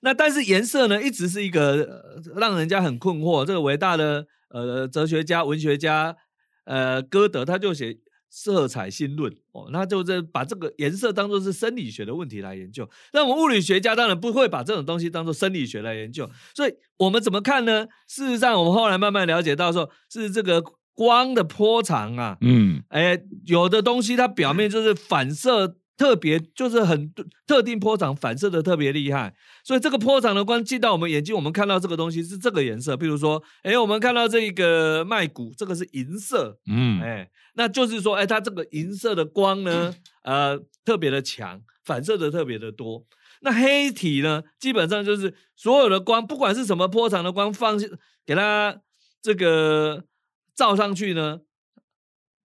[0.00, 3.44] 那但是颜色呢，一直是一个、呃让人家很困惑。
[3.44, 6.16] 这个伟大的呃哲学家、文学家
[6.68, 7.92] 呃歌德，他就写
[8.28, 12.86] 《色彩新论》哦，那就是把这个颜色当做是生理学的问题来研究。
[13.14, 17.86] 那我们物理学家当然不会把这种东西当做生理学来研究，所以我们怎么看呢？
[18.06, 27.12] 事实上，我们后来慢慢了解到说，是这个光的波长啊，嗯哎，有的东西它表面就是反射特别，就是很
[27.44, 29.34] 特定波长反射的特别厉害，
[29.64, 32.94] 所以这个波长的光进到我们眼睛，我们看到这个东西是这个颜色。
[32.94, 43.04] 譬如说，哎，我们看到这个麦谷，这个是银色，嗯哎，那就是说，哎，它这个银色的光呢，呃，特别的强，反射的特别的多。
[43.40, 47.76] 那黑体呢，基本上就是所有的光，不管是什么波长的光，放
[48.24, 48.80] 给它
[49.20, 50.04] 这个
[50.54, 51.40] 照上去呢，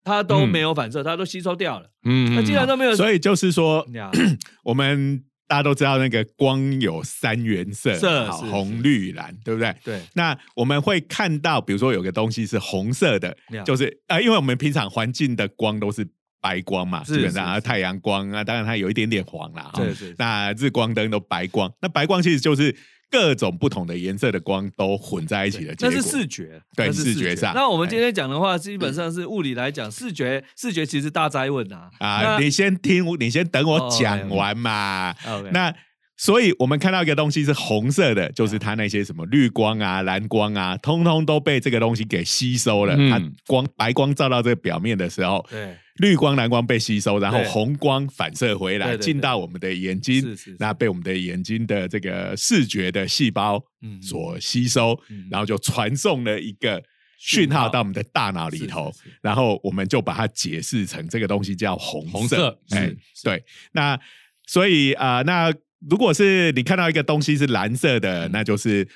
[0.04, 1.90] 它都没有反射，它都吸收掉了。
[2.06, 3.86] 嗯，那既然都没有，所以就是说，
[4.64, 7.98] 我们大家都知道那个光有三原色，
[8.32, 9.76] 红、绿、蓝，对不对？
[9.84, 10.02] 对。
[10.14, 13.36] 那我们会看到，比如说有个东西是红色的，
[13.66, 16.08] 就是呃，因为我们平常环境的光都是
[16.42, 19.84] 白光嘛，是基本上啊，太阳光啊，当然它有一点点黄啦，哈。
[20.18, 22.76] 那日光灯都白光，那白光其实就是
[23.14, 25.96] 各种不同的颜色的光都混在一起的结果。
[25.96, 31.92] 那是视觉，对视觉上那我们今天讲的话，基本上是物理来讲，视觉视觉其实大灾问啊。
[32.00, 35.14] 啊，你先听，你先等我哦讲完嘛。
[35.52, 35.72] 那
[36.18, 42.96] 所以我们看到一个东西是红色的，就是它那些什么绿光啊、蓝光啊，通通都被这个东西给吸收了。
[42.98, 56.82] 嗯它光白光照到这个表面的时候，对绿光、蓝光被吸收，然后红光反射回来，进到我们的眼睛是是是，那被我们的眼睛的这个视觉的细胞嗯所吸收嗯，然后就传送了一个
[57.20, 62.60] 讯号到我们的大脑里头然后我们就把它解释成这个东西叫红红色。
[62.72, 62.92] 哎，
[63.24, 64.00] 对，那
[64.48, 65.54] 所以啊、呃那
[65.90, 68.88] 如果是你看到一个东西是蓝色的，那就是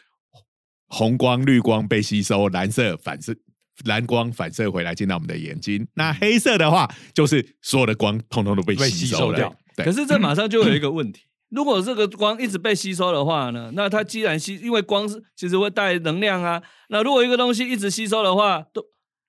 [0.88, 3.36] 红光、绿光被吸收，蓝色反射。
[3.86, 9.56] 蓝光反射回来进到我们的眼睛，那黑色的话就是所有的光通通都被被吸收掉。
[9.76, 9.86] 对。
[9.86, 18.84] 可，是这马上就有一个问题， 如果这个光一直被吸收的话呢，那它既然吸，因为光是其实会带能量啊，那如果一个东西一直吸收的话，都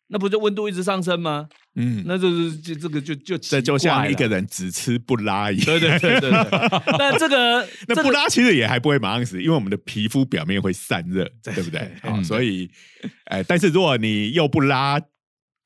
[0.08, 1.48] 那不就温度一直上升吗？
[1.80, 5.64] 嗯，那就是这这个就就这就像一个人，只吃不拉一样。
[5.64, 6.40] 对对对对对。
[6.98, 11.80] 那这个那不拉其实也还不会马上死，因为我们的皮肤表面会散热，对不对？
[12.02, 12.68] 好，嗯所以，
[13.26, 15.00] 哎，但是如果你又不拉，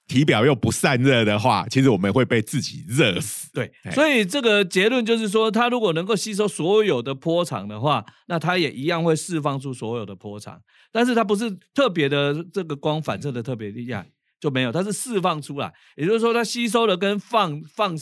[0.07, 3.49] 体表又不散热的话，其实我们会被自己热死。
[3.55, 14.11] 对哎，所以这个结论就是说，它如果能够吸收所有的波长的话，那它也一样会释放出所有的波长，但是它不是特别的这个光反射的特别厉害，
[14.43, 17.95] 就没有，它是释放出来，也就是说，它吸收的跟放放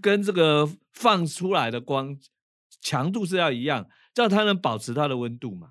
[0.00, 2.16] 跟这个放出来的光
[2.80, 3.84] 强度是要一样，
[4.14, 5.70] 这样它能保持它的温度嘛？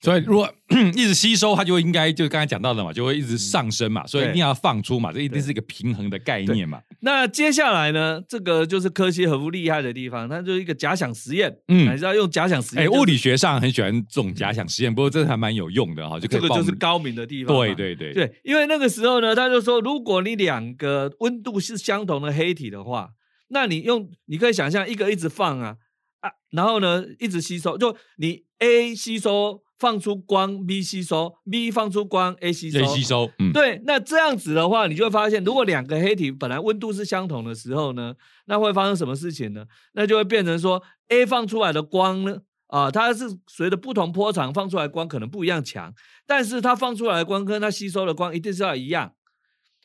[0.00, 0.52] 所以如果
[0.94, 6.80] 一直吸收，它就应该就刚才讲到的嘛，就会一直上升嘛，所以一定要放出嘛，这一定是一个平衡的概念嘛。
[7.00, 17.56] 那接下来呢，这个就是科西和夫厉害的地方，它就是一个假想实验，嗯还是要用假想实验，哎，就是物理学上很喜欢这种假想实验，不过这还蛮有用的哈，就可就是高明的地方。
[17.56, 23.10] 对对对对，因为那个时候呢，他就说，如果你两个温度是相同的黑体的话，
[23.48, 25.76] 那你用你可以想象一个一直放啊
[26.20, 38.14] 啊，然后呢一直吸收，就你 A 吸收放出光，B 吸收，B 放出光，A 吸收可以吸收，嗯，对，那这样子的话，你就会发现，如果两个黑体本来温度是相同的时候呢，
[38.46, 39.66] 那会发生什么事情呢？
[39.92, 45.92] 那就会变成说，A 放出来的光呢，啊，它是随着不同波长放出来的光可能不一样强，
[46.26, 49.12] 但是它放出来的光跟它吸收的光一定是要一样。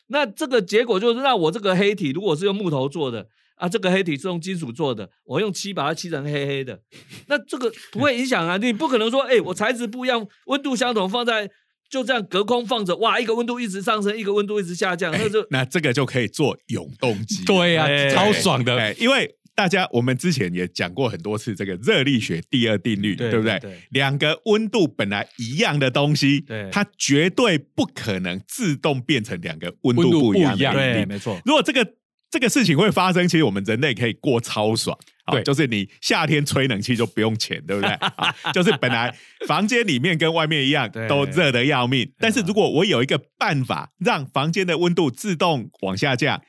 [0.08, 3.28] 那这个结果就是，那我这个黑体如果是用木头做的
[3.62, 6.80] 啊，这个黑体是用金属做的，我用漆把它漆成黑黑的，
[7.28, 8.58] 那这个不会影响啊。
[8.58, 11.48] 你不可能说，哎、我材质不一样，温度相同，放在
[11.88, 17.46] 就这样隔空放着，哇，一个温度一直上升，一个温度一直下降，那就那这个就可以做永动机。
[17.46, 23.62] 对呀哎，超爽的，哎，因为大家我们之前也讲过很多次这个热力学第二定律，对对不对？
[23.92, 31.06] 两个温度本来一样的东西，它绝对不可能自动变成两个温度不一样的一样对。
[31.06, 31.86] 没错，如果这个
[32.32, 34.98] 这个事情会发生，其实我们人类可以过超爽。
[35.24, 37.92] 好对就是你夏天吹冷气就不用钱，对不对？
[38.18, 39.14] 啊就是本来
[39.48, 46.42] 房间里面跟外面一样都热的要命，但是如果我有一个办法让房间的温度自动往下降，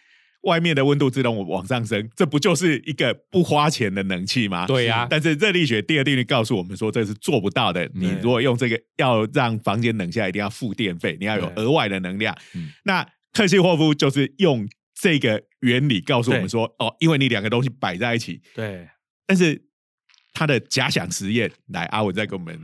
[0.45, 4.67] 外面的温度自动往上升，这不就是一个不花钱的冷气吗？
[4.67, 7.89] 对呀但是热力学第二定律告诉我们说，这是做不到的。
[7.95, 12.37] 你如果用这个要让房间冷下来，一定要付电费，你要有对额外的能量。
[12.55, 14.69] 嗯那克西霍夫就是用
[15.03, 18.89] 这个原理告诉我们对说，哦，因为你两个东西摆在一起，对
[19.27, 19.61] 但是
[20.33, 22.57] 他的假想实验，来阿文再给我们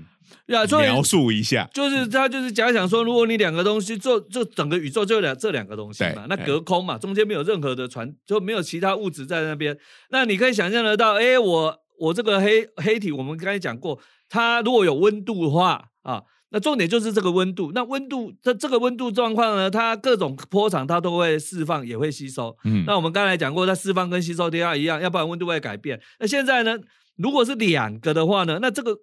[0.46, 1.68] 呀，所以描述一下。
[1.74, 9.77] 就是他就是假想说，如果你两个东西做，就整个宇宙就两这两个东西嘛，那隔空嘛，中间没有任何的传，就没有其他物质在那边。
[10.11, 17.72] 那你可以想象得到，哎，我我这个黑黑体，我们刚才讲过，它如果有温度的话啊，那重点就是这个温度。
[17.74, 22.56] 那温度这这个温度状况呢，它各种波长它都会释放，也会吸收。
[22.64, 26.00] 嗯，那我们刚才讲过，它释放跟吸收都要一样，要不然温度会改变。
[26.18, 26.78] 那现在呢，
[27.16, 28.96] 如果是两个的话呢，那这个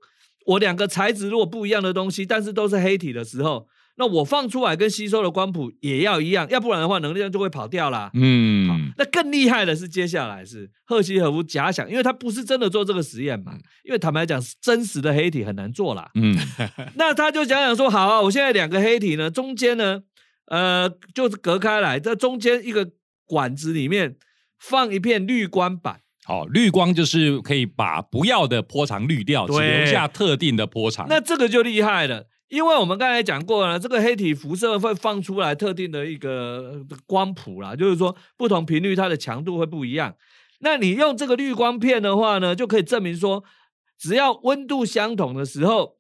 [0.46, 8.12] 我两个材质如果不一样的东西，但是都是黑体的时候，那我放出来跟吸收的光谱也要一样，要不然的话能量就会跑掉啦。
[8.14, 13.54] 嗯，那更厉害的是，接下来是赫西和夫假想，因为他不是真的做这个实验嘛，
[13.86, 16.12] 因为坦白讲，真实的黑体很难做啦。
[16.16, 16.36] 嗯，
[16.96, 20.02] 那他就想想说，好啊，我现在两个黑体呢，中间呢，
[20.48, 22.90] 呃，就是隔开来，在中间一个
[23.26, 24.18] 管子里面
[24.60, 31.08] 放一片滤光板，好，绿光就是可以把不要的波长滤掉，只留下特定的波长。
[31.10, 32.26] 那这个就厉害了。
[32.48, 40.16] 因为我们刚才讲过了，这个黑体辐射会放出来特定的一个光谱啦，就是说不同频率它的强度会不一样。
[40.60, 43.44] 那你用这个滤光片的话呢，就可以证明说，
[43.98, 45.98] 只要温度相同的时候，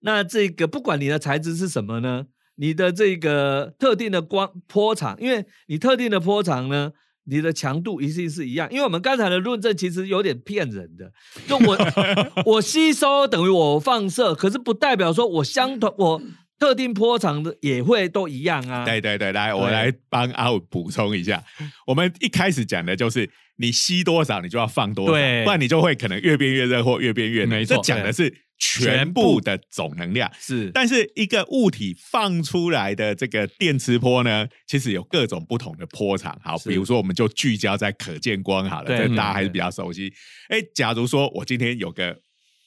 [0.00, 6.92] 那这个不管你的材质是什么呢，你的这个特定的光波长，因为你特定的波长呢，
[7.30, 8.68] 你的强度一定是一样。
[8.70, 11.12] 因为我们刚才的论证其实有点骗人的，
[11.48, 11.78] 就我
[12.44, 16.20] 我吸收等于我放射，可是不代表说我相同我
[16.60, 18.84] 特定波长的也会都一样啊。
[18.84, 21.42] 对对对，来，我对来帮阿武补充一下。
[21.86, 27.64] 我们一开始讲的就是你吸多少，你就要放多少，对不然你就会可能越变越热或越变越冷。
[27.64, 30.30] 这讲的是全部的总能量。
[30.38, 36.38] 是，但是一个物体放出来的这个电磁波呢，其实有各种不同的波长。
[36.44, 40.12] 好，比如说我们就聚焦在可见光好了，这大家还是比较熟悉。
[40.50, 42.18] 哎，假如说我今天有个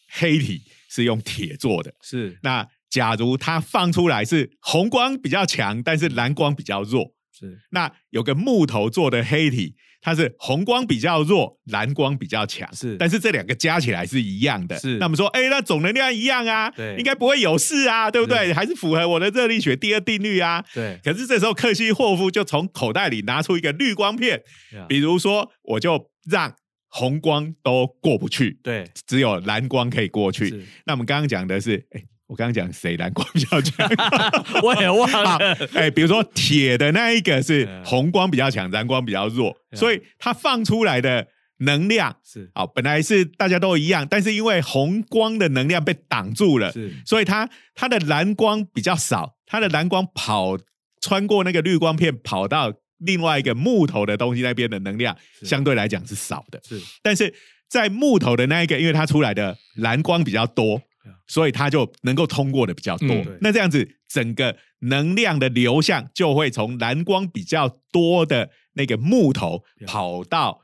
[0.09, 7.57] 黑体是用铁做的，是那假如它放出来是红光比较强，但是蓝光比较弱，是。
[7.71, 12.95] 那有个木头做的黑体，它是红光比较弱，蓝光比较强，是。
[12.97, 14.77] 但是这两个加起来是一样的。
[14.77, 14.99] 是。
[14.99, 16.95] 那么说，哎，那总能量一样啊，对。
[16.99, 18.45] 应该不会有事啊，对不对？
[18.45, 20.63] 是还是符合我的热力学第二定律啊。
[20.71, 24.39] 对，可是这时候克西霍夫就从口袋里拿出一个滤光片，
[24.73, 24.85] 呀。
[24.87, 26.53] 比如说，我就让
[26.89, 30.49] 红光都过不去，对，只有蓝光可以过去。
[30.49, 30.63] 是。
[30.85, 33.87] 那我们刚刚讲的是，哎，我刚刚讲谁蓝光比较强？
[34.63, 35.37] 我也忘了，，
[35.73, 41.27] 哎，比如说铁的那一个是嗯红光比较强，蓝光比较弱，嗯所以它放出来的
[41.59, 50.57] 能量，是好，本来是大家都一样，但是因为红光的能量被挡住了，是所以它它的蓝光比较少，它的蓝光跑
[51.01, 57.33] 穿过那个绿光片跑到另外一个木头的东西那边的能量相对来讲是少的，是但是
[57.69, 60.81] 在木头的那一个，因为它出来的蓝光比较多
[61.27, 63.09] 所以它就能够通过的比较多。
[63.09, 70.61] 嗯那这样子，整个能量的流向就会从蓝光比较多的那个木头跑到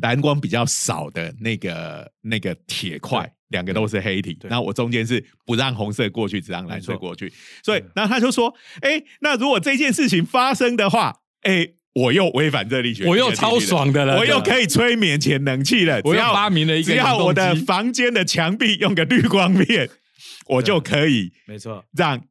[0.00, 3.32] 蓝光比较少的那个那个铁块对。
[3.48, 7.32] 两个都是黑体，对然后我中间是不让红色过去，只让蓝色过去。
[7.62, 11.66] 所以对，然后他就说：“哎，那如果这件事情发生的话，哎，
[11.98, 19.88] 我又违反热力学，我又超爽的了，我又，可以催眠潜能器了，我要发明了一个只要我的房间的墙壁用个绿光片，
[20.46, 22.22] 我就可以没错，让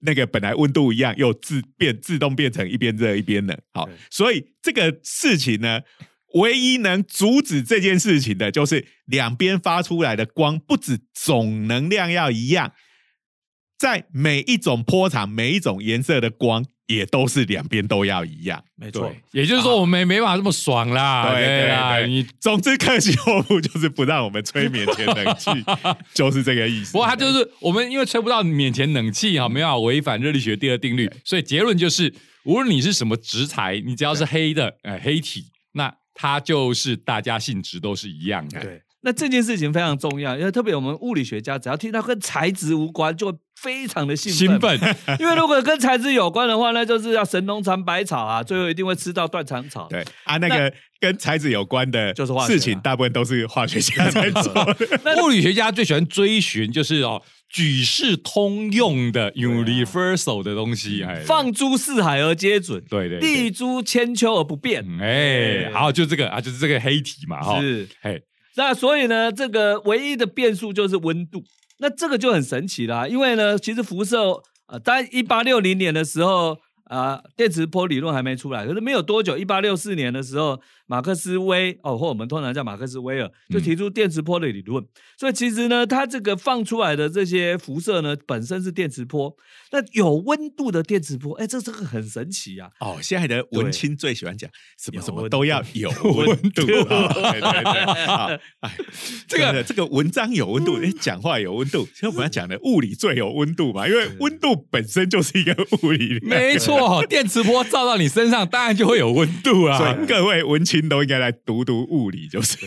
[0.00, 3.58] 那个本来温度一样，又自变自动变成一边热一边冷。
[3.72, 5.80] 好，所以这个事情呢，
[6.34, 12.72] 唯一能阻止这件事情的，就是两边发出来的光不止总能量要一样，
[13.78, 18.62] 在每一种波长、每一种颜色的光，也都是两边都要一样。
[18.74, 25.50] 没错，，也就是说我们没办法这么爽啦，对对啦，你总之，克西霍夫就是不让我们吹免钱冷气，
[26.12, 26.92] 就是这个意思。
[26.92, 32.12] 不过他就是我们因为吹不到免钱冷气哈，没办法违反热力学第二定律，所以结论就是，
[32.44, 38.60] 无论你是什么质材，你只要是黑的，呃，黑体，那它就是大家性质都是一样的。
[38.60, 38.82] 对。
[39.08, 44.78] 那这件事情非常重要，因为特别我们物理学家只要听到跟材质无关，就会非常的兴奋兴奋。
[44.78, 49.86] 奋， 因为如果跟材质有关的话，那就是要神农尝百草啊，最后一定会吃到断肠草。
[49.88, 54.76] 对啊，那个跟材质有关的就是化学事情，大部分都是化学家在做的。
[55.24, 64.84] 物理学家最喜欢追寻就是哦，举世通用的 universal 的东西，哎，放诸四海而皆准，对对对立诸千秋而不变。
[64.86, 68.20] 嗯哎，好，就这个啊，就是这个黑体嘛，哈，是，嘿，
[68.58, 71.44] 那所以呢，这个唯一的变数就是温度。
[71.78, 84.84] 那这个就很神奇啦，因为呢，其实辐射呃，在一八六零年的时候，啊，电磁波理论还没出来，可是没有多久，一八六四年的时候，马克思威哦，或我们通常叫马克思威尔，就提出电磁波的理论。
[85.18, 89.36] 所以其实呢，它这个放出来的这些辐射呢，本身是电磁波。
[89.70, 92.70] 那有温度的电磁波，哎，这这个很神奇啊！
[92.80, 94.50] 哦，现在的文青最喜欢讲
[94.82, 98.28] 什么什么都要有温度，啊对对对，啊
[98.60, 98.74] 哎，
[99.28, 101.86] 这 这个个这个文章有温度，哎，讲话有温度。
[101.92, 106.18] 其实我们要讲的物理最有温度嘛，因为温度本身就是一个物理。
[106.22, 109.76] 没错， 电磁波照到你身上，当然就会有温度啊。
[109.76, 112.66] 所以各位文青都应该来读读物理，就是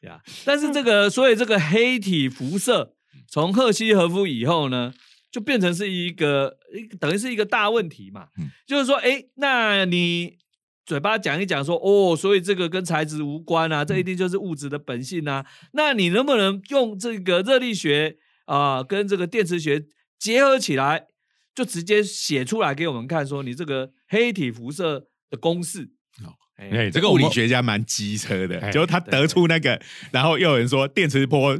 [0.00, 2.94] 呀，但是这个，所以这个黑体辐射
[3.28, 4.94] 从赫西和夫以后呢，
[5.30, 6.56] 就变成是一个，
[6.98, 8.28] 等于是一个大问题嘛。
[8.38, 10.38] 嗯就是说，哎，那你
[10.86, 15.44] 嘴巴讲一讲说，哦，所以这个跟材质无关啊，这一定就是物质的本性啊。
[15.72, 18.16] 那你能不能用这个热力学
[18.46, 19.84] 啊、跟这个电磁学
[20.18, 21.06] 结合起来，
[21.54, 25.90] 就直接写出来给我们看，说你这个黑体辐射的公式？
[26.58, 29.80] 哦哎哎，这个物理学家蛮机车的，哎就他得出那个，
[30.10, 31.58] 然后又有人说电磁波。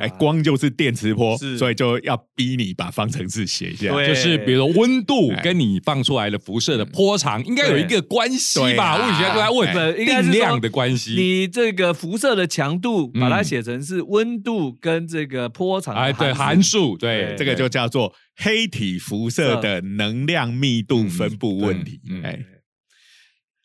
[0.00, 3.92] 哎，光就是电磁波，所以就要逼你把方程式写一下。
[3.92, 8.96] 对就是比如说温度哎跟你放出来的辐射的波长应该有一个关系吧？
[8.96, 11.10] 物理学家都在问对应该是说定量的关系。
[11.10, 22.00] 你这个辐射的强度，嗯把它写成是温度跟这个波长的哎，对，函函数数，对对，这个就叫做黑体辐射的能量密度分布问题。
[22.22, 22.40] 哎，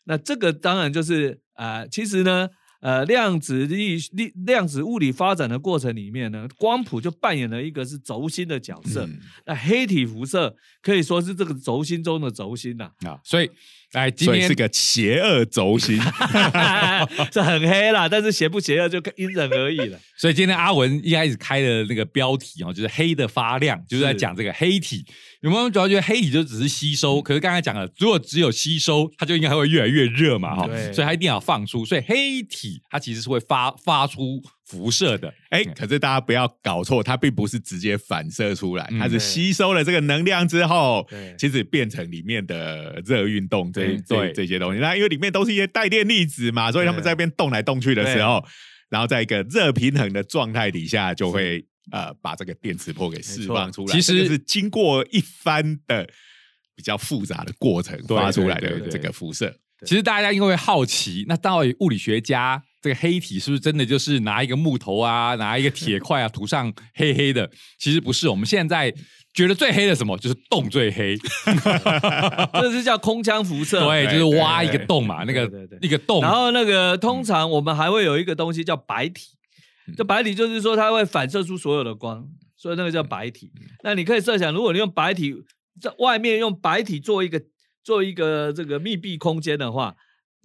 [0.08, 2.48] 那这个当然就是呃，其实呢，
[2.80, 9.04] 呃量子力力量子物理发展的过程里面呢，光谱就扮演了一个是轴心的角色。
[9.04, 13.50] 嗯那黑体辐射可以说是这个轴心中的轴心呐、啊，所以
[13.92, 15.98] 来今天所以是个邪恶轴心。
[17.32, 19.98] 这很黑啦，但是邪不邪恶就因人而异了。
[20.18, 25.04] 所以今天阿文一开始开的那个标题哦，就是黑的发亮，就是在讲这个黑体。
[25.40, 27.22] 有没有主要觉得黑体就只是吸收？
[27.22, 31.84] 可是刚才讲了，如果只有吸收，它就应该会越来越热嘛，哈、对所以它一定要放出。
[31.84, 35.32] 所以黑体它其实是会发发出辐射的。
[35.50, 38.98] 哎，可是大家不要搞错，它并不是直接反射出来，嗯。
[38.98, 41.08] 它是吸收了这个能量之后，
[41.38, 44.80] 其实变成里面的热运动这这这些东西。
[44.80, 48.44] 那因为里面都是一些带电粒子嘛，所以他们在那边动来动去的时候，
[48.90, 53.92] 然后在一个热平衡的状态底下，就会呃把这个电磁波给释放出来。
[53.92, 56.06] 其实是经过一番的
[56.76, 59.54] 比较复杂的过程对发出来的这个辐射。
[59.86, 67.50] 其实大家应该会好奇，那到底物理学家这个黑体是不是真的就是拿一个木头啊，拿一个铁块啊涂上黑黑的？
[67.78, 68.92] 其实不是，我们现在
[69.34, 71.16] 觉得最黑的什么，就是洞最黑。
[72.54, 73.84] 这是叫空腔辐射。
[73.84, 75.50] 对，就是挖一个洞嘛，那个
[75.80, 79.26] 一个洞，然后那个通常我们还会有一个东西叫白体，
[79.96, 82.24] 这白体就是说它会反射出所有的光，
[82.56, 83.50] 所以那个叫白体。
[83.82, 85.34] 那你可以设想，如果你用白体
[85.80, 87.42] 在外面用白体做一个
[87.82, 89.94] 做一个这个密闭空间的话，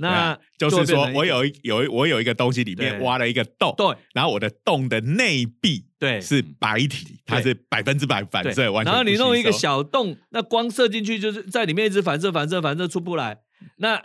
[0.04, 3.96] 那啊就是说我有一有一我有一个东西里面挖了一个洞，对。
[4.14, 6.22] 然后我的洞的内壁对。
[6.22, 13.40] 是白体，它是百分之百反射，完全然后你弄一个小洞，那光射进去就是在里面一直反射反射反射出不来，
[13.78, 14.02] 那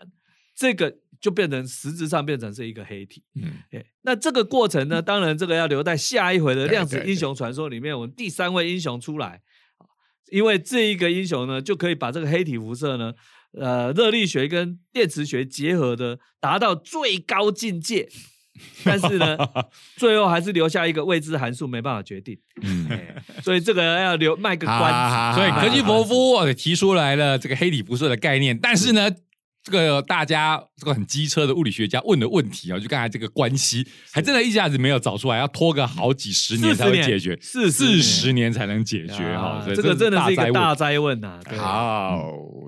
[0.55, 3.24] 这个就变成实质上变成是一个黑体。
[3.34, 3.53] 嗯。
[3.70, 9.40] 对，那这个过程呢，当然这个要留在下一回的量子英雄传说里面，我们第三位英雄出来，
[10.30, 13.12] 因为这一个英雄呢，就可以把这个黑体辐射呢，
[13.59, 18.09] 呃，热力学跟电磁学结合的，达到最高境界。
[18.84, 19.36] 但是呢，
[19.96, 22.36] 最后还是留下一个未知函数，没办法决定。
[23.42, 24.84] 所以这个要留卖个关子。
[24.84, 29.09] 啊所以科基伯夫呃提出来了这个黑体辐射的概念，但是呢，
[29.70, 39.64] 这个大家这个很机车的物理学家问的问题啊，就刚才这个关系，还真的一下子没有找出来，要拖个好几十年才会解决，四四十年才能解决啊哈。
[39.66, 41.38] 这个真的是一个大灾问呐。
[41.46, 42.24] 对好，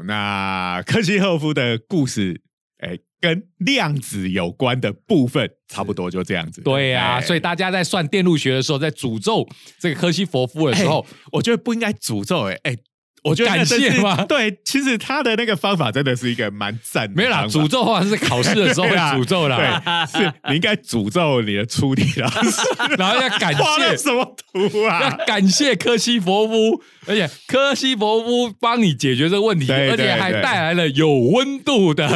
[0.07, 2.43] 那科西赫夫的故事，
[2.81, 6.61] 哎，跟量子有关的部分差不多就这样子。
[6.61, 9.49] 对呀、哎所以大家在算电路学的时候，在诅咒
[9.79, 12.77] 这个科西佛夫的时候，我觉得不应该诅咒，哎哎。
[13.23, 22.63] 我觉得感谢吗对，其实他的那个方法真的是一个蛮赞的没有啦，诅咒的话是考试的时候会诅咒啦，对，是你应该诅咒你的出题老师
[22.99, 25.27] 然后要感谢什么图啊要？
[25.27, 32.09] 感谢科西佛夫，而且科西佛夫帮你解决这个问题，对而且还带来了有温度的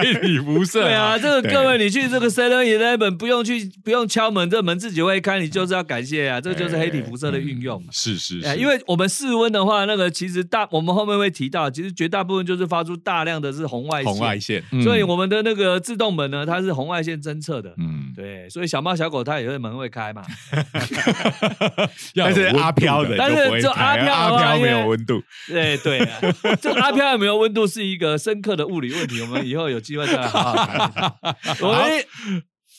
[0.00, 0.82] 黑体辐射。
[0.86, 7.88] 对啊，，这个各位，你去这个 Seven Eleven 不用去不用敲门，这门自己会开，你就是要感谢啊，这就是黑体辐射的运用嘛。
[7.90, 14.82] 是是是，哎因为我们室温的话，那个其实大，我们后面会提到，其实绝大部分就是发出大量的是红外线，红外线，嗯。
[14.82, 17.74] 所以我们的那个自动门呢，它是红外线侦测的。
[17.78, 20.22] 嗯，对，所以小猫小狗它也会门会开嘛。
[22.14, 25.98] 但是要有温度阿飘的但是就阿飘阿飘没有温度，对对。
[26.00, 26.20] 啊，
[26.60, 31.14] 这阿飘有没有温度是一个深刻的物理问题，我们以后有机会再来好好谈一谈。
[31.60, 32.04] 我们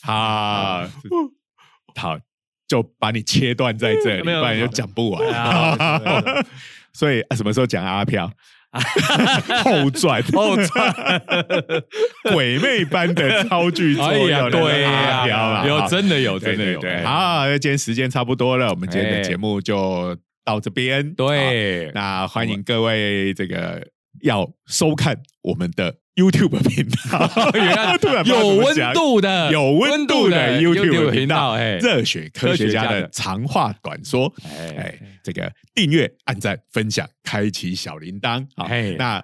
[0.02, 0.86] 好，
[1.96, 2.18] 好，
[2.68, 5.22] 就把你切断在这里，不然就讲不完。
[6.98, 8.28] 所以啊什么时候讲阿飘？
[9.64, 10.94] 后传，后传，
[12.34, 14.10] 鬼魅般的超剧作
[14.50, 21.14] 对呀，有真的有真的有，好，那今天时间差不多了，我们今天的哎节目就到这边。
[21.14, 23.86] 对，那欢迎各位这个
[24.20, 34.32] 要收看我们的 YouTube 频道， 原来 突然不知道有温度的有温度的 YouTube 频频道，哎，热血科学家的长话短说。
[34.44, 38.44] 哎哎，这个订阅、按赞、分享、开启小铃铛。
[38.56, 39.22] 好哎，那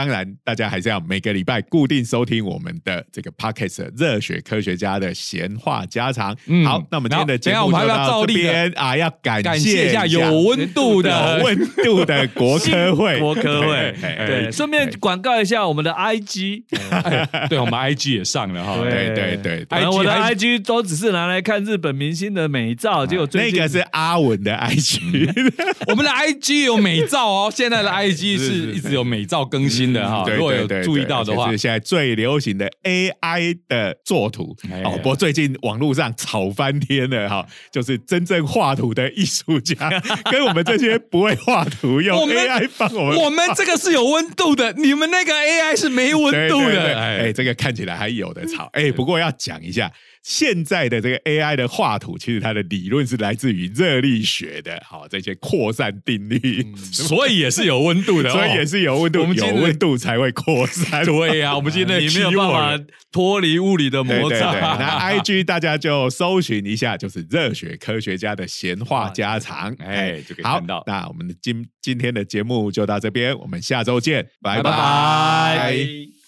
[0.00, 6.34] 当然，大家还是要每个礼拜固定收听我们的这个 Podcast 热血科学家的闲话家常。
[6.46, 13.94] 嗯好，那我们今天的节目就等一下我们还要到这照例的边啊，要感感谢谢一下有温度的 有温度的国科会，国科会。
[14.00, 25.30] 对，顺便广告一下我们的 IG，哎对我们 IG 也上了哈，对对对对，然后我的 IG 都只是拿来看日本明星的美照，结果最近那个是阿文的 IG，
[25.88, 28.70] 我们的 IG 有美照哦，现在的 IG 是。
[28.70, 34.92] 一直有美照更新新的哈，对如果有注意到的话是，现在最流行的 AI 的作图哎哦。
[34.98, 39.90] 不过最近网络上吵翻天了哈，就是真正画图的艺术家
[40.30, 46.98] 跟我们这些不会画图用 AI 帮我们我们这个是有温度的，你们那个 AI 是没温度对对对的。
[46.98, 48.68] 哎，哎，这个看起来还有的吵。
[48.72, 49.90] 哎，不过要讲一下，
[50.22, 61.04] 现在的这个 AI 的画图，其实它的理论是来自于热力学的，好这些扩散定律，所以也是有温度的， 所以也是是有温度，有温度才会扩散。
[61.06, 61.56] 对呀。
[61.56, 64.52] 我们今天 没有办法脱离物理的摩擦。
[64.78, 76.19] 那 I G 大家就搜寻一下，就是热血科学家的闲话家常，哎就可以好看到那我们的今今天的节目就到这边，我们下周见，拜拜拜拜。